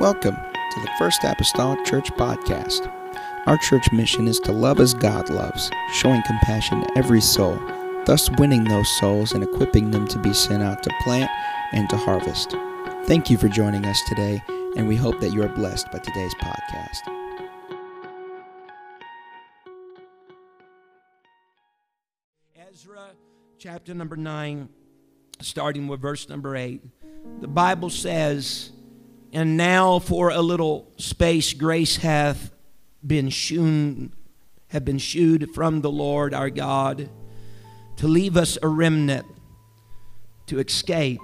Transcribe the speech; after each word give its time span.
Welcome 0.00 0.36
to 0.36 0.80
the 0.80 0.90
First 0.98 1.24
Apostolic 1.24 1.84
Church 1.84 2.10
Podcast. 2.12 2.90
Our 3.44 3.58
church 3.58 3.92
mission 3.92 4.28
is 4.28 4.40
to 4.40 4.50
love 4.50 4.80
as 4.80 4.94
God 4.94 5.28
loves, 5.28 5.70
showing 5.92 6.22
compassion 6.22 6.80
to 6.80 6.96
every 6.96 7.20
soul, 7.20 7.60
thus 8.06 8.30
winning 8.38 8.64
those 8.64 8.88
souls 8.98 9.32
and 9.32 9.44
equipping 9.44 9.90
them 9.90 10.08
to 10.08 10.18
be 10.18 10.32
sent 10.32 10.62
out 10.62 10.82
to 10.84 10.90
plant 11.02 11.30
and 11.72 11.86
to 11.90 11.98
harvest. 11.98 12.56
Thank 13.04 13.28
you 13.28 13.36
for 13.36 13.48
joining 13.48 13.84
us 13.84 14.00
today, 14.08 14.42
and 14.74 14.88
we 14.88 14.96
hope 14.96 15.20
that 15.20 15.34
you 15.34 15.42
are 15.42 15.50
blessed 15.50 15.92
by 15.92 15.98
today's 15.98 16.34
podcast. 16.36 17.00
Ezra 22.56 23.10
chapter 23.58 23.92
number 23.92 24.16
9, 24.16 24.66
starting 25.42 25.88
with 25.88 26.00
verse 26.00 26.26
number 26.26 26.56
8. 26.56 26.82
The 27.42 27.48
Bible 27.48 27.90
says, 27.90 28.72
And 29.32 29.56
now 29.56 29.98
for 29.98 30.30
a 30.30 30.40
little 30.40 30.90
space 30.96 31.52
grace 31.52 31.96
hath 31.96 32.50
been 33.06 33.30
shewn, 33.30 34.12
have 34.68 34.84
been 34.84 34.98
shewed 34.98 35.54
from 35.54 35.80
the 35.80 35.90
Lord 35.90 36.34
our 36.34 36.50
God 36.50 37.08
to 37.96 38.08
leave 38.08 38.36
us 38.36 38.58
a 38.62 38.66
remnant, 38.66 39.26
to 40.46 40.58
escape, 40.58 41.20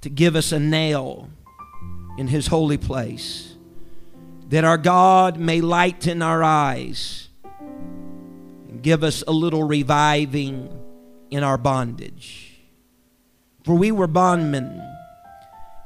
to 0.00 0.08
give 0.08 0.34
us 0.36 0.52
a 0.52 0.58
nail 0.58 1.28
in 2.16 2.28
his 2.28 2.46
holy 2.46 2.78
place, 2.78 3.54
that 4.48 4.64
our 4.64 4.78
God 4.78 5.38
may 5.38 5.60
lighten 5.60 6.22
our 6.22 6.42
eyes 6.42 7.28
and 8.68 8.82
give 8.82 9.04
us 9.04 9.22
a 9.26 9.32
little 9.32 9.64
reviving 9.64 10.76
in 11.30 11.42
our 11.42 11.58
bondage. 11.58 12.60
For 13.64 13.74
we 13.74 13.92
were 13.92 14.06
bondmen, 14.06 14.89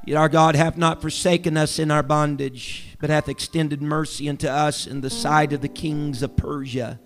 yet 0.06 0.16
our 0.16 0.28
God 0.28 0.54
hath 0.56 0.76
not 0.76 1.00
forsaken 1.00 1.56
us 1.56 1.78
in 1.78 1.90
our 1.90 2.02
bondage, 2.02 2.96
but 3.00 3.10
hath 3.10 3.28
extended 3.28 3.82
mercy 3.82 4.28
unto 4.28 4.48
us 4.48 4.86
in 4.86 5.00
the 5.00 5.10
sight 5.10 5.52
of 5.52 5.60
the 5.60 5.68
kings 5.68 6.22
of 6.22 6.36
Persia, 6.36 7.00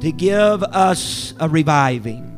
to 0.00 0.12
give 0.12 0.62
us 0.62 1.34
a 1.40 1.48
reviving, 1.48 2.32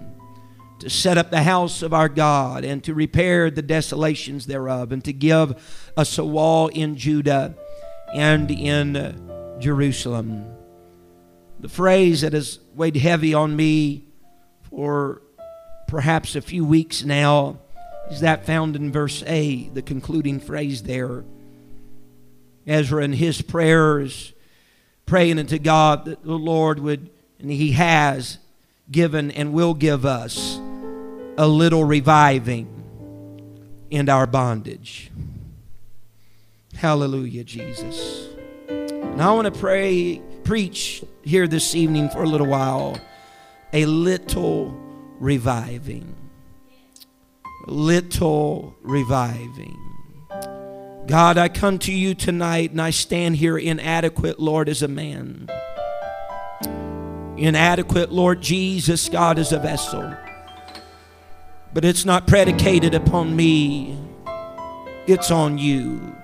to 0.80 0.88
set 0.88 1.18
up 1.18 1.30
the 1.30 1.42
house 1.42 1.82
of 1.82 1.92
our 1.92 2.08
God, 2.08 2.64
and 2.64 2.82
to 2.84 2.94
repair 2.94 3.50
the 3.50 3.62
desolations 3.62 4.46
thereof, 4.46 4.92
and 4.92 5.04
to 5.04 5.12
give 5.12 5.90
us 5.96 6.18
a 6.18 6.24
wall 6.24 6.68
in 6.68 6.96
Judah 6.96 7.56
and 8.14 8.50
in 8.50 9.56
Jerusalem. 9.58 10.46
The 11.60 11.68
phrase 11.68 12.20
that 12.20 12.32
has 12.32 12.60
weighed 12.74 12.96
heavy 12.96 13.34
on 13.34 13.56
me 13.56 14.04
for 14.70 15.22
perhaps 15.88 16.36
a 16.36 16.40
few 16.40 16.64
weeks 16.64 17.02
now 17.02 17.58
is 18.10 18.20
that 18.20 18.46
found 18.46 18.76
in 18.76 18.90
verse 18.90 19.22
A, 19.26 19.68
the 19.68 19.82
concluding 19.82 20.40
phrase 20.40 20.82
there. 20.82 21.24
Ezra 22.66 23.02
in 23.02 23.12
his 23.12 23.42
prayers 23.42 24.32
praying 25.06 25.38
unto 25.38 25.58
God 25.58 26.04
that 26.04 26.22
the 26.22 26.38
Lord 26.38 26.78
would, 26.80 27.10
and 27.38 27.50
he 27.50 27.72
has 27.72 28.38
given 28.90 29.30
and 29.30 29.52
will 29.52 29.74
give 29.74 30.04
us 30.04 30.58
a 31.38 31.46
little 31.46 31.84
reviving 31.84 32.66
in 33.90 34.08
our 34.08 34.26
bondage. 34.26 35.10
Hallelujah, 36.74 37.44
Jesus. 37.44 38.28
Now 38.68 39.32
I 39.32 39.34
want 39.34 39.52
to 39.52 39.60
pray, 39.60 40.22
preach 40.44 41.02
here 41.24 41.48
this 41.48 41.74
evening 41.74 42.08
for 42.10 42.22
a 42.22 42.28
little 42.28 42.46
while 42.46 42.98
a 43.72 43.84
little 43.84 44.74
reviving. 45.18 46.14
Little 47.70 48.74
reviving. 48.82 49.76
God, 51.06 51.36
I 51.36 51.48
come 51.48 51.78
to 51.80 51.92
you 51.92 52.14
tonight 52.14 52.70
and 52.70 52.80
I 52.80 52.90
stand 52.90 53.36
here 53.36 53.58
inadequate, 53.58 54.40
Lord, 54.40 54.70
as 54.70 54.82
a 54.82 54.88
man. 54.88 55.50
Inadequate, 57.36 58.10
Lord 58.10 58.40
Jesus, 58.40 59.10
God, 59.10 59.38
as 59.38 59.52
a 59.52 59.58
vessel. 59.58 60.14
But 61.74 61.84
it's 61.84 62.06
not 62.06 62.26
predicated 62.26 62.94
upon 62.94 63.36
me, 63.36 63.98
it's 65.06 65.30
on 65.30 65.58
you. 65.58 66.14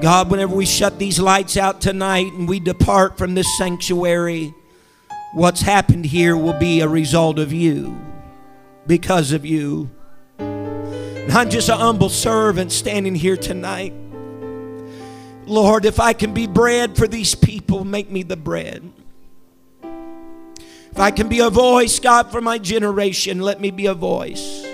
God, 0.00 0.30
whenever 0.30 0.56
we 0.56 0.66
shut 0.66 0.98
these 0.98 1.20
lights 1.20 1.58
out 1.58 1.82
tonight 1.82 2.32
and 2.32 2.48
we 2.48 2.58
depart 2.58 3.18
from 3.18 3.34
this 3.34 3.58
sanctuary, 3.58 4.54
what's 5.34 5.60
happened 5.60 6.06
here 6.06 6.36
will 6.36 6.58
be 6.58 6.80
a 6.80 6.88
result 6.88 7.38
of 7.38 7.52
you, 7.52 7.98
because 8.86 9.32
of 9.32 9.44
you. 9.44 9.90
I'm 10.38 11.50
just 11.50 11.68
a 11.68 11.76
humble 11.76 12.10
servant 12.10 12.70
standing 12.70 13.14
here 13.14 13.36
tonight. 13.36 13.92
Lord, 15.46 15.84
if 15.84 16.00
I 16.00 16.12
can 16.12 16.32
be 16.32 16.46
bread 16.46 16.96
for 16.96 17.06
these 17.06 17.34
people, 17.34 17.84
make 17.84 18.10
me 18.10 18.22
the 18.22 18.36
bread. 18.36 18.90
If 19.82 21.00
I 21.00 21.10
can 21.10 21.28
be 21.28 21.40
a 21.40 21.50
voice, 21.50 21.98
God, 21.98 22.30
for 22.30 22.40
my 22.40 22.58
generation, 22.58 23.40
let 23.40 23.60
me 23.60 23.70
be 23.70 23.86
a 23.86 23.94
voice. 23.94 24.64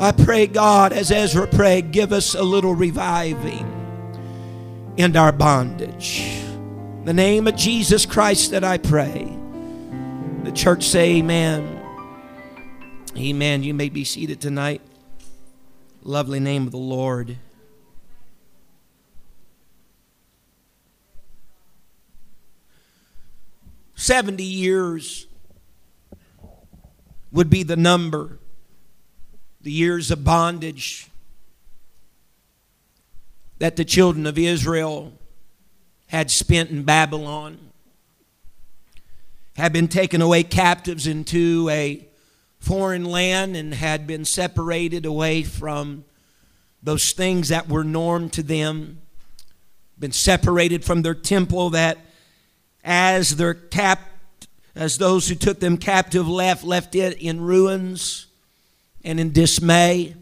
I 0.00 0.12
pray, 0.12 0.46
God, 0.46 0.92
as 0.92 1.10
Ezra 1.10 1.46
prayed, 1.46 1.92
give 1.92 2.12
us 2.12 2.34
a 2.34 2.42
little 2.42 2.74
reviving 2.74 3.70
in 4.96 5.16
our 5.16 5.30
bondage. 5.30 6.20
In 6.20 7.04
the 7.04 7.12
name 7.12 7.46
of 7.46 7.54
Jesus 7.54 8.06
Christ 8.06 8.52
that 8.52 8.64
I 8.64 8.78
pray. 8.78 9.30
The 10.42 10.52
church 10.52 10.84
say 10.84 11.16
amen. 11.16 11.73
Amen. 13.16 13.62
You 13.62 13.74
may 13.74 13.90
be 13.90 14.02
seated 14.02 14.40
tonight. 14.40 14.80
Lovely 16.02 16.40
name 16.40 16.66
of 16.66 16.72
the 16.72 16.78
Lord. 16.78 17.38
Seventy 23.94 24.42
years 24.42 25.28
would 27.30 27.48
be 27.48 27.62
the 27.62 27.76
number, 27.76 28.40
the 29.60 29.70
years 29.70 30.10
of 30.10 30.24
bondage 30.24 31.08
that 33.58 33.76
the 33.76 33.84
children 33.84 34.26
of 34.26 34.36
Israel 34.36 35.12
had 36.08 36.32
spent 36.32 36.70
in 36.70 36.82
Babylon, 36.82 37.58
had 39.56 39.72
been 39.72 39.86
taken 39.86 40.20
away 40.20 40.42
captives 40.42 41.06
into 41.06 41.68
a 41.70 42.08
foreign 42.64 43.04
land 43.04 43.56
and 43.56 43.74
had 43.74 44.06
been 44.06 44.24
separated 44.24 45.04
away 45.04 45.42
from 45.42 46.04
those 46.82 47.12
things 47.12 47.48
that 47.48 47.68
were 47.68 47.84
norm 47.84 48.30
to 48.30 48.42
them, 48.42 49.00
been 49.98 50.12
separated 50.12 50.84
from 50.84 51.02
their 51.02 51.14
temple 51.14 51.70
that 51.70 51.98
as 52.82 53.36
their 53.36 53.54
cap 53.54 54.00
as 54.74 54.98
those 54.98 55.28
who 55.28 55.34
took 55.34 55.60
them 55.60 55.76
captive 55.76 56.26
left 56.26 56.64
left 56.64 56.94
it 56.94 57.16
in 57.18 57.40
ruins 57.40 58.26
and 59.04 59.20
in 59.20 59.32
dismay. 59.32 60.14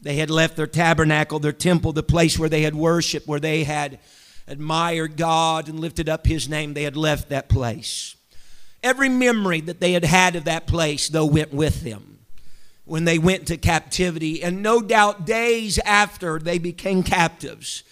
They 0.00 0.16
had 0.16 0.30
left 0.30 0.56
their 0.56 0.66
tabernacle, 0.66 1.38
their 1.38 1.52
temple, 1.52 1.92
the 1.92 2.02
place 2.02 2.38
where 2.38 2.48
they 2.48 2.62
had 2.62 2.74
worshiped, 2.74 3.26
where 3.28 3.40
they 3.40 3.64
had 3.64 3.98
admired 4.46 5.16
God 5.16 5.68
and 5.68 5.80
lifted 5.80 6.08
up 6.08 6.26
His 6.26 6.48
name, 6.48 6.74
they 6.74 6.82
had 6.82 6.96
left 6.96 7.28
that 7.28 7.48
place. 7.48 8.16
Every 8.84 9.08
memory 9.08 9.62
that 9.62 9.80
they 9.80 9.94
had 9.94 10.04
had 10.04 10.36
of 10.36 10.44
that 10.44 10.66
place, 10.66 11.08
though, 11.08 11.24
went 11.24 11.54
with 11.54 11.80
them 11.80 12.18
when 12.84 13.04
they 13.04 13.18
went 13.18 13.46
to 13.46 13.56
captivity. 13.56 14.42
And 14.42 14.62
no 14.62 14.82
doubt, 14.82 15.24
days 15.24 15.78
after 15.78 16.38
they 16.38 16.58
became 16.58 17.02
captives, 17.02 17.82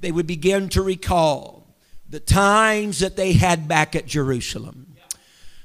they 0.00 0.10
would 0.10 0.26
begin 0.26 0.68
to 0.70 0.82
recall 0.82 1.68
the 2.08 2.18
times 2.18 2.98
that 2.98 3.16
they 3.16 3.34
had 3.34 3.68
back 3.68 3.94
at 3.94 4.06
Jerusalem, 4.06 4.96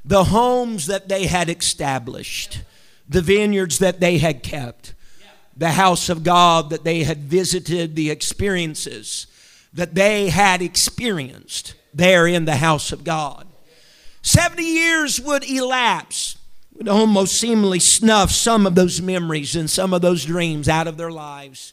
the 0.05 0.25
homes 0.25 0.85
that 0.85 1.09
they 1.09 1.25
had 1.25 1.49
established, 1.49 2.61
the 3.09 3.23
vineyards 3.23 3.79
that 3.79 3.99
they 3.99 4.19
had 4.19 4.43
kept, 4.43 4.93
the 5.57 5.71
house 5.71 6.07
of 6.07 6.23
God 6.23 6.69
that 6.69 6.83
they 6.83 7.03
had 7.03 7.23
visited, 7.23 7.95
the 7.95 8.11
experiences 8.11 9.25
that 9.73 9.95
they 9.95 10.29
had 10.29 10.61
experienced 10.61 11.73
there 11.95 12.27
in 12.27 12.45
the 12.45 12.57
house 12.57 12.91
of 12.91 13.03
God. 13.03 13.46
70 14.27 14.61
years 14.61 15.21
would 15.21 15.49
elapse, 15.49 16.37
would 16.73 16.89
almost 16.89 17.39
seemingly 17.39 17.79
snuff 17.79 18.29
some 18.29 18.67
of 18.67 18.75
those 18.75 19.01
memories 19.01 19.55
and 19.55 19.69
some 19.69 19.93
of 19.93 20.01
those 20.01 20.25
dreams 20.25 20.67
out 20.67 20.85
of 20.85 20.97
their 20.97 21.09
lives. 21.09 21.71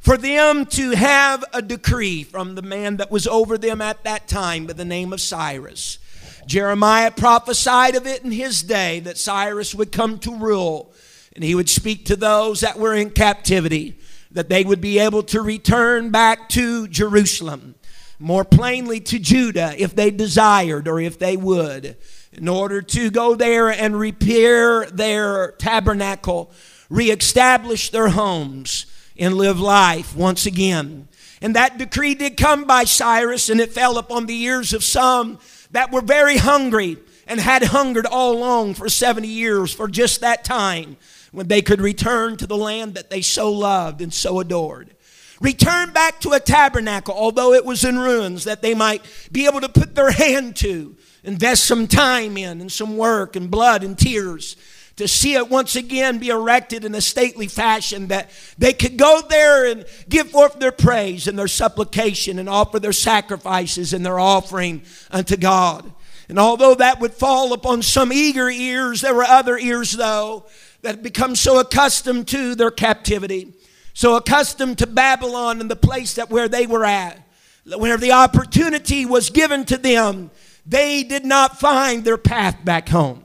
For 0.00 0.16
them 0.16 0.64
to 0.64 0.92
have 0.92 1.44
a 1.52 1.60
decree 1.60 2.24
from 2.24 2.54
the 2.54 2.62
man 2.62 2.96
that 2.96 3.10
was 3.10 3.26
over 3.26 3.58
them 3.58 3.82
at 3.82 4.02
that 4.04 4.28
time 4.28 4.66
by 4.66 4.72
the 4.72 4.86
name 4.86 5.12
of 5.12 5.20
Cyrus. 5.20 5.98
Jeremiah 6.46 7.10
prophesied 7.10 7.96
of 7.96 8.06
it 8.06 8.24
in 8.24 8.32
his 8.32 8.62
day 8.62 9.00
that 9.00 9.18
Cyrus 9.18 9.74
would 9.74 9.92
come 9.92 10.18
to 10.20 10.34
rule 10.34 10.90
and 11.34 11.44
he 11.44 11.54
would 11.54 11.68
speak 11.68 12.06
to 12.06 12.16
those 12.16 12.60
that 12.60 12.78
were 12.78 12.94
in 12.94 13.10
captivity 13.10 13.98
that 14.30 14.48
they 14.48 14.64
would 14.64 14.80
be 14.80 14.98
able 14.98 15.22
to 15.24 15.42
return 15.42 16.10
back 16.10 16.48
to 16.48 16.88
Jerusalem, 16.88 17.74
more 18.18 18.44
plainly 18.44 19.00
to 19.00 19.18
Judah 19.18 19.74
if 19.76 19.94
they 19.94 20.10
desired 20.10 20.88
or 20.88 21.00
if 21.00 21.18
they 21.18 21.36
would, 21.36 21.96
in 22.32 22.48
order 22.48 22.82
to 22.82 23.10
go 23.10 23.34
there 23.34 23.70
and 23.70 23.98
repair 23.98 24.86
their 24.86 25.52
tabernacle, 25.52 26.50
reestablish 26.88 27.90
their 27.90 28.08
homes, 28.08 28.86
and 29.16 29.34
live 29.34 29.60
life 29.60 30.16
once 30.16 30.46
again. 30.46 31.08
And 31.40 31.54
that 31.54 31.78
decree 31.78 32.14
did 32.14 32.36
come 32.36 32.64
by 32.64 32.84
Cyrus, 32.84 33.48
and 33.48 33.60
it 33.60 33.72
fell 33.72 33.98
upon 33.98 34.26
the 34.26 34.40
ears 34.42 34.72
of 34.72 34.82
some 34.82 35.38
that 35.70 35.92
were 35.92 36.00
very 36.00 36.36
hungry 36.38 36.98
and 37.26 37.40
had 37.40 37.64
hungered 37.64 38.06
all 38.06 38.36
along 38.36 38.74
for 38.74 38.88
70 38.88 39.28
years 39.28 39.72
for 39.72 39.88
just 39.88 40.20
that 40.20 40.44
time 40.44 40.96
when 41.32 41.48
they 41.48 41.62
could 41.62 41.80
return 41.80 42.36
to 42.36 42.46
the 42.46 42.56
land 42.56 42.94
that 42.94 43.10
they 43.10 43.20
so 43.20 43.50
loved 43.50 44.00
and 44.00 44.12
so 44.12 44.40
adored. 44.40 44.93
Return 45.40 45.92
back 45.92 46.20
to 46.20 46.32
a 46.32 46.40
tabernacle, 46.40 47.14
although 47.14 47.52
it 47.52 47.64
was 47.64 47.84
in 47.84 47.98
ruins, 47.98 48.44
that 48.44 48.62
they 48.62 48.74
might 48.74 49.02
be 49.32 49.46
able 49.46 49.60
to 49.60 49.68
put 49.68 49.94
their 49.94 50.10
hand 50.10 50.56
to, 50.56 50.96
invest 51.22 51.64
some 51.64 51.86
time 51.86 52.36
in, 52.36 52.60
and 52.60 52.70
some 52.70 52.96
work 52.96 53.36
and 53.36 53.50
blood 53.50 53.82
and 53.82 53.98
tears 53.98 54.56
to 54.96 55.08
see 55.08 55.34
it 55.34 55.50
once 55.50 55.74
again 55.74 56.18
be 56.18 56.28
erected 56.28 56.84
in 56.84 56.94
a 56.94 57.00
stately 57.00 57.48
fashion 57.48 58.08
that 58.08 58.30
they 58.58 58.72
could 58.72 58.96
go 58.96 59.22
there 59.28 59.66
and 59.66 59.84
give 60.08 60.30
forth 60.30 60.58
their 60.58 60.72
praise 60.72 61.26
and 61.26 61.38
their 61.38 61.48
supplication 61.48 62.38
and 62.38 62.48
offer 62.48 62.78
their 62.78 62.92
sacrifices 62.92 63.92
and 63.92 64.06
their 64.06 64.20
offering 64.20 64.82
unto 65.10 65.36
God. 65.36 65.92
And 66.28 66.38
although 66.38 66.74
that 66.76 67.00
would 67.00 67.12
fall 67.12 67.52
upon 67.52 67.82
some 67.82 68.12
eager 68.12 68.48
ears, 68.48 69.00
there 69.00 69.14
were 69.14 69.24
other 69.24 69.58
ears, 69.58 69.92
though, 69.92 70.46
that 70.82 70.96
had 70.96 71.02
become 71.02 71.34
so 71.34 71.58
accustomed 71.58 72.28
to 72.28 72.54
their 72.54 72.70
captivity, 72.70 73.52
so 73.94 74.16
accustomed 74.16 74.78
to 74.78 74.86
Babylon 74.86 75.60
and 75.60 75.70
the 75.70 75.76
place 75.76 76.14
that 76.14 76.28
where 76.28 76.48
they 76.48 76.66
were 76.66 76.84
at. 76.84 77.18
Whenever 77.64 78.00
the 78.00 78.12
opportunity 78.12 79.06
was 79.06 79.30
given 79.30 79.64
to 79.64 79.78
them, 79.78 80.30
they 80.66 81.02
did 81.02 81.24
not 81.24 81.58
find 81.58 82.04
their 82.04 82.18
path 82.18 82.62
back 82.64 82.88
home. 82.88 83.24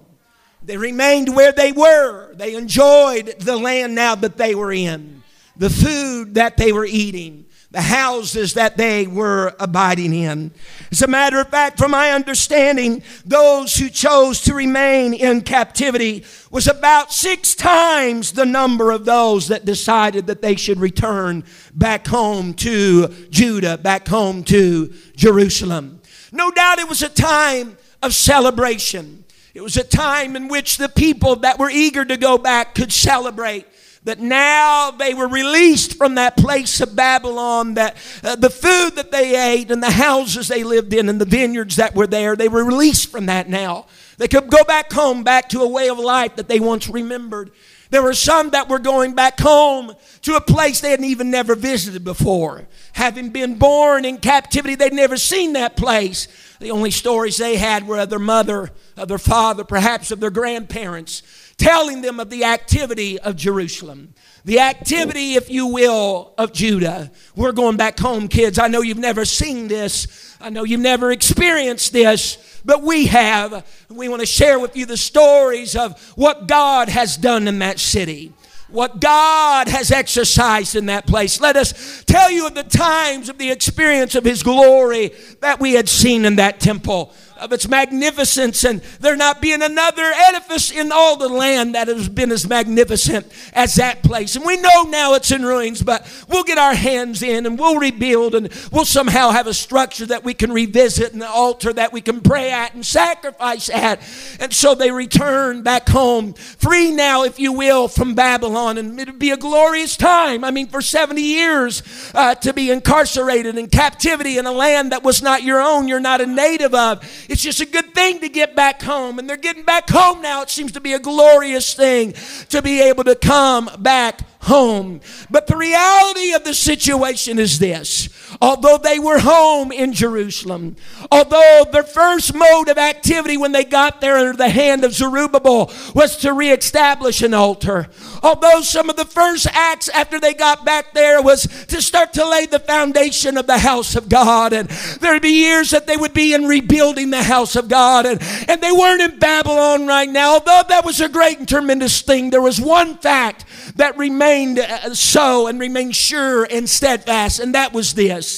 They 0.63 0.77
remained 0.77 1.35
where 1.35 1.51
they 1.51 1.71
were. 1.71 2.33
They 2.35 2.55
enjoyed 2.55 3.35
the 3.39 3.57
land 3.57 3.95
now 3.95 4.15
that 4.15 4.37
they 4.37 4.55
were 4.55 4.71
in, 4.71 5.23
the 5.57 5.69
food 5.69 6.35
that 6.35 6.57
they 6.57 6.71
were 6.71 6.85
eating, 6.85 7.45
the 7.71 7.81
houses 7.81 8.55
that 8.55 8.77
they 8.77 9.05
were 9.05 9.53
abiding 9.59 10.11
in. 10.11 10.51
As 10.91 11.03
a 11.03 11.07
matter 11.07 11.39
of 11.39 11.49
fact, 11.49 11.77
from 11.77 11.91
my 11.91 12.11
understanding, 12.11 13.03
those 13.25 13.75
who 13.75 13.89
chose 13.89 14.41
to 14.41 14.55
remain 14.55 15.13
in 15.13 15.41
captivity 15.41 16.25
was 16.49 16.67
about 16.67 17.13
six 17.13 17.53
times 17.53 18.31
the 18.31 18.45
number 18.45 18.89
of 18.89 19.05
those 19.05 19.49
that 19.49 19.65
decided 19.65 20.25
that 20.27 20.41
they 20.41 20.55
should 20.55 20.79
return 20.79 21.43
back 21.75 22.07
home 22.07 22.55
to 22.55 23.07
Judah, 23.29 23.77
back 23.77 24.07
home 24.07 24.43
to 24.45 24.91
Jerusalem. 25.15 26.01
No 26.31 26.49
doubt 26.49 26.79
it 26.79 26.89
was 26.89 27.03
a 27.03 27.09
time 27.09 27.77
of 28.01 28.15
celebration. 28.15 29.25
It 29.53 29.61
was 29.61 29.77
a 29.77 29.83
time 29.83 30.35
in 30.35 30.47
which 30.47 30.77
the 30.77 30.89
people 30.89 31.35
that 31.37 31.59
were 31.59 31.69
eager 31.69 32.03
to 32.03 32.17
go 32.17 32.39
back 32.39 32.73
could 32.73 32.91
celebrate 32.91 33.67
that 34.03 34.19
now 34.19 34.91
they 34.91 35.13
were 35.13 35.27
released 35.27 35.97
from 35.97 36.15
that 36.15 36.37
place 36.37 36.79
of 36.81 36.95
Babylon, 36.95 37.73
that 37.73 37.97
uh, 38.23 38.35
the 38.35 38.49
food 38.49 38.95
that 38.95 39.11
they 39.11 39.53
ate 39.53 39.71
and 39.71 39.83
the 39.83 39.91
houses 39.91 40.47
they 40.47 40.63
lived 40.63 40.93
in 40.93 41.09
and 41.09 41.19
the 41.19 41.25
vineyards 41.25 41.75
that 41.75 41.95
were 41.95 42.07
there, 42.07 42.35
they 42.35 42.47
were 42.47 42.63
released 42.63 43.11
from 43.11 43.25
that 43.25 43.49
now. 43.49 43.87
They 44.17 44.27
could 44.27 44.49
go 44.49 44.63
back 44.63 44.91
home, 44.91 45.23
back 45.23 45.49
to 45.49 45.61
a 45.61 45.67
way 45.67 45.89
of 45.89 45.99
life 45.99 46.35
that 46.37 46.47
they 46.47 46.59
once 46.59 46.89
remembered. 46.89 47.51
There 47.89 48.03
were 48.03 48.13
some 48.13 48.51
that 48.51 48.69
were 48.69 48.79
going 48.79 49.15
back 49.15 49.39
home 49.39 49.93
to 50.21 50.35
a 50.35 50.41
place 50.41 50.79
they 50.79 50.91
had 50.91 51.03
even 51.03 51.31
never 51.31 51.55
visited 51.55 52.03
before. 52.03 52.67
Having 52.93 53.29
been 53.29 53.55
born 53.55 54.05
in 54.05 54.17
captivity, 54.17 54.75
they'd 54.75 54.93
never 54.93 55.17
seen 55.17 55.53
that 55.53 55.75
place. 55.75 56.27
The 56.59 56.71
only 56.71 56.91
stories 56.91 57.37
they 57.37 57.55
had 57.55 57.87
were 57.87 57.99
of 57.99 58.09
their 58.09 58.19
mother, 58.19 58.69
of 58.95 59.07
their 59.07 59.17
father, 59.17 59.63
perhaps 59.63 60.11
of 60.11 60.19
their 60.19 60.29
grandparents 60.29 61.23
telling 61.59 62.01
them 62.01 62.19
of 62.19 62.29
the 62.29 62.45
activity 62.45 63.19
of 63.19 63.35
Jerusalem. 63.35 64.15
The 64.45 64.59
activity, 64.61 65.35
if 65.35 65.49
you 65.49 65.67
will, 65.67 66.33
of 66.37 66.53
Judah. 66.53 67.11
We're 67.35 67.51
going 67.51 67.77
back 67.77 67.99
home, 67.99 68.27
kids. 68.27 68.57
I 68.57 68.67
know 68.67 68.81
you've 68.81 68.97
never 68.97 69.25
seen 69.25 69.67
this. 69.67 70.35
I 70.41 70.49
know 70.49 70.63
you've 70.63 70.79
never 70.79 71.11
experienced 71.11 71.91
this, 71.91 72.61
but 72.63 72.81
we 72.81 73.07
have. 73.07 73.67
We 73.89 74.07
want 74.07 74.21
to 74.21 74.25
share 74.25 74.57
with 74.57 74.75
you 74.75 74.85
the 74.85 74.97
stories 74.97 75.75
of 75.75 76.01
what 76.15 76.47
God 76.47 76.89
has 76.89 77.17
done 77.17 77.47
in 77.47 77.59
that 77.59 77.79
city 77.79 78.33
what 78.71 79.01
God 79.01 79.67
has 79.67 79.91
exercised 79.91 80.75
in 80.75 80.87
that 80.87 81.07
place. 81.07 81.41
Let 81.41 81.55
us 81.55 82.03
tell 82.05 82.29
you 82.29 82.47
of 82.47 82.55
the 82.55 82.63
times 82.63 83.29
of 83.29 83.37
the 83.37 83.49
experience 83.49 84.15
of 84.15 84.23
His 84.23 84.43
glory 84.43 85.11
that 85.41 85.59
we 85.59 85.73
had 85.73 85.89
seen 85.89 86.25
in 86.25 86.35
that 86.35 86.59
temple 86.59 87.13
of 87.39 87.53
its 87.53 87.67
magnificence, 87.67 88.63
and 88.63 88.81
there 88.99 89.15
not 89.15 89.41
being 89.41 89.61
another 89.61 90.11
edifice 90.29 90.71
in 90.71 90.91
all 90.91 91.17
the 91.17 91.29
land 91.29 91.75
that 91.75 91.87
has 91.87 92.09
been 92.09 92.31
as 92.31 92.47
magnificent 92.47 93.31
as 93.53 93.75
that 93.75 94.03
place. 94.03 94.35
And 94.35 94.45
we 94.45 94.57
know 94.57 94.83
now 94.83 95.13
it's 95.13 95.31
in 95.31 95.43
ruins, 95.43 95.81
but 95.81 96.07
we'll 96.27 96.43
get 96.43 96.57
our 96.57 96.75
hands 96.75 97.21
in 97.21 97.45
and 97.45 97.57
we'll 97.57 97.77
rebuild, 97.77 98.35
and 98.35 98.49
we'll 98.71 98.85
somehow 98.85 99.31
have 99.31 99.47
a 99.47 99.53
structure 99.53 100.05
that 100.05 100.23
we 100.23 100.33
can 100.33 100.51
revisit 100.51 101.13
and 101.13 101.21
an 101.21 101.29
altar 101.31 101.73
that 101.73 101.93
we 101.93 102.01
can 102.01 102.21
pray 102.21 102.51
at 102.51 102.73
and 102.73 102.85
sacrifice 102.85 103.69
at. 103.69 103.99
And 104.39 104.53
so 104.53 104.75
they 104.75 104.91
return 104.91 105.63
back 105.63 105.89
home, 105.89 106.33
free 106.33 106.91
now, 106.91 107.23
if 107.23 107.39
you 107.39 107.53
will, 107.53 107.87
from 107.87 108.15
Babylon, 108.15 108.77
and 108.77 108.99
it'll 108.99 109.15
be 109.15 109.31
a 109.31 109.37
glorious 109.37 109.97
time. 109.97 110.43
I 110.43 110.51
mean, 110.51 110.67
for 110.67 110.81
70 110.81 111.21
years 111.21 111.83
uh, 112.13 112.35
to 112.35 112.53
be 112.53 112.71
incarcerated 112.71 113.57
in 113.57 113.67
captivity 113.67 114.37
in 114.37 114.45
a 114.45 114.51
land 114.51 114.91
that 114.91 115.03
was 115.03 115.21
not 115.21 115.43
your 115.43 115.61
own, 115.61 115.87
you're 115.87 115.99
not 115.99 116.21
a 116.21 116.25
native 116.25 116.73
of. 116.73 117.03
It's 117.29 117.43
just 117.43 117.61
a 117.61 117.65
good 117.65 117.93
thing 117.93 118.19
to 118.21 118.27
get 118.27 118.55
back 118.55 118.81
home. 118.81 119.19
And 119.19 119.29
they're 119.29 119.37
getting 119.37 119.63
back 119.63 119.87
home 119.89 120.21
now. 120.21 120.41
It 120.41 120.49
seems 120.49 120.71
to 120.73 120.81
be 120.81 120.93
a 120.93 120.99
glorious 120.99 121.75
thing 121.75 122.13
to 122.49 122.61
be 122.61 122.81
able 122.81 123.03
to 123.03 123.15
come 123.15 123.69
back 123.79 124.21
home. 124.41 125.01
But 125.29 125.45
the 125.45 125.55
reality 125.55 126.33
of 126.33 126.43
the 126.43 126.55
situation 126.55 127.37
is 127.37 127.59
this 127.59 128.09
although 128.41 128.77
they 128.77 128.99
were 128.99 129.19
home 129.19 129.71
in 129.71 129.93
Jerusalem, 129.93 130.75
although 131.11 131.65
their 131.71 131.83
first 131.83 132.33
mode 132.33 132.69
of 132.69 132.77
activity 132.77 133.35
when 133.35 133.51
they 133.51 133.65
got 133.65 133.99
there 133.99 134.17
under 134.17 134.37
the 134.37 134.49
hand 134.49 134.83
of 134.83 134.93
Zerubbabel 134.93 135.71
was 135.93 136.17
to 136.17 136.33
reestablish 136.33 137.21
an 137.21 137.33
altar, 137.33 137.89
although 138.23 138.61
some 138.61 138.89
of 138.89 138.95
the 138.95 139.05
first 139.05 139.47
acts 139.51 139.89
after 139.89 140.19
they 140.19 140.33
got 140.33 140.65
back 140.65 140.93
there 140.93 141.21
was 141.21 141.43
to 141.67 141.81
start 141.81 142.13
to 142.13 142.27
lay 142.27 142.45
the 142.45 142.59
foundation 142.59 143.37
of 143.37 143.47
the 143.47 143.59
house 143.59 143.95
of 143.95 144.07
God, 144.07 144.53
and 144.53 144.69
there'd 145.01 145.21
be 145.21 145.29
years 145.29 145.71
that 145.71 145.85
they 145.85 145.97
would 145.97 146.13
be 146.13 146.33
in 146.33 146.45
rebuilding 146.45 147.09
the 147.09 147.23
house 147.23 147.55
of 147.55 147.67
God, 147.67 148.05
and, 148.05 148.21
and 148.47 148.61
they 148.61 148.71
weren't 148.71 149.01
in 149.01 149.19
Babylon 149.19 149.85
right 149.85 150.09
now, 150.09 150.33
although 150.33 150.61
that 150.69 150.85
was 150.85 151.01
a 151.01 151.09
great 151.09 151.39
and 151.39 151.47
tremendous 151.47 152.01
thing. 152.01 152.29
There 152.29 152.41
was 152.41 152.61
one 152.61 152.97
fact 152.97 153.45
that 153.75 153.97
remained 153.97 154.59
uh, 154.59 154.93
so 154.93 155.47
and 155.47 155.59
remained 155.59 155.95
sure 155.95 156.45
and 156.45 156.69
steadfast, 156.69 157.39
and 157.39 157.53
that 157.55 157.73
was 157.73 157.93
this. 157.93 158.28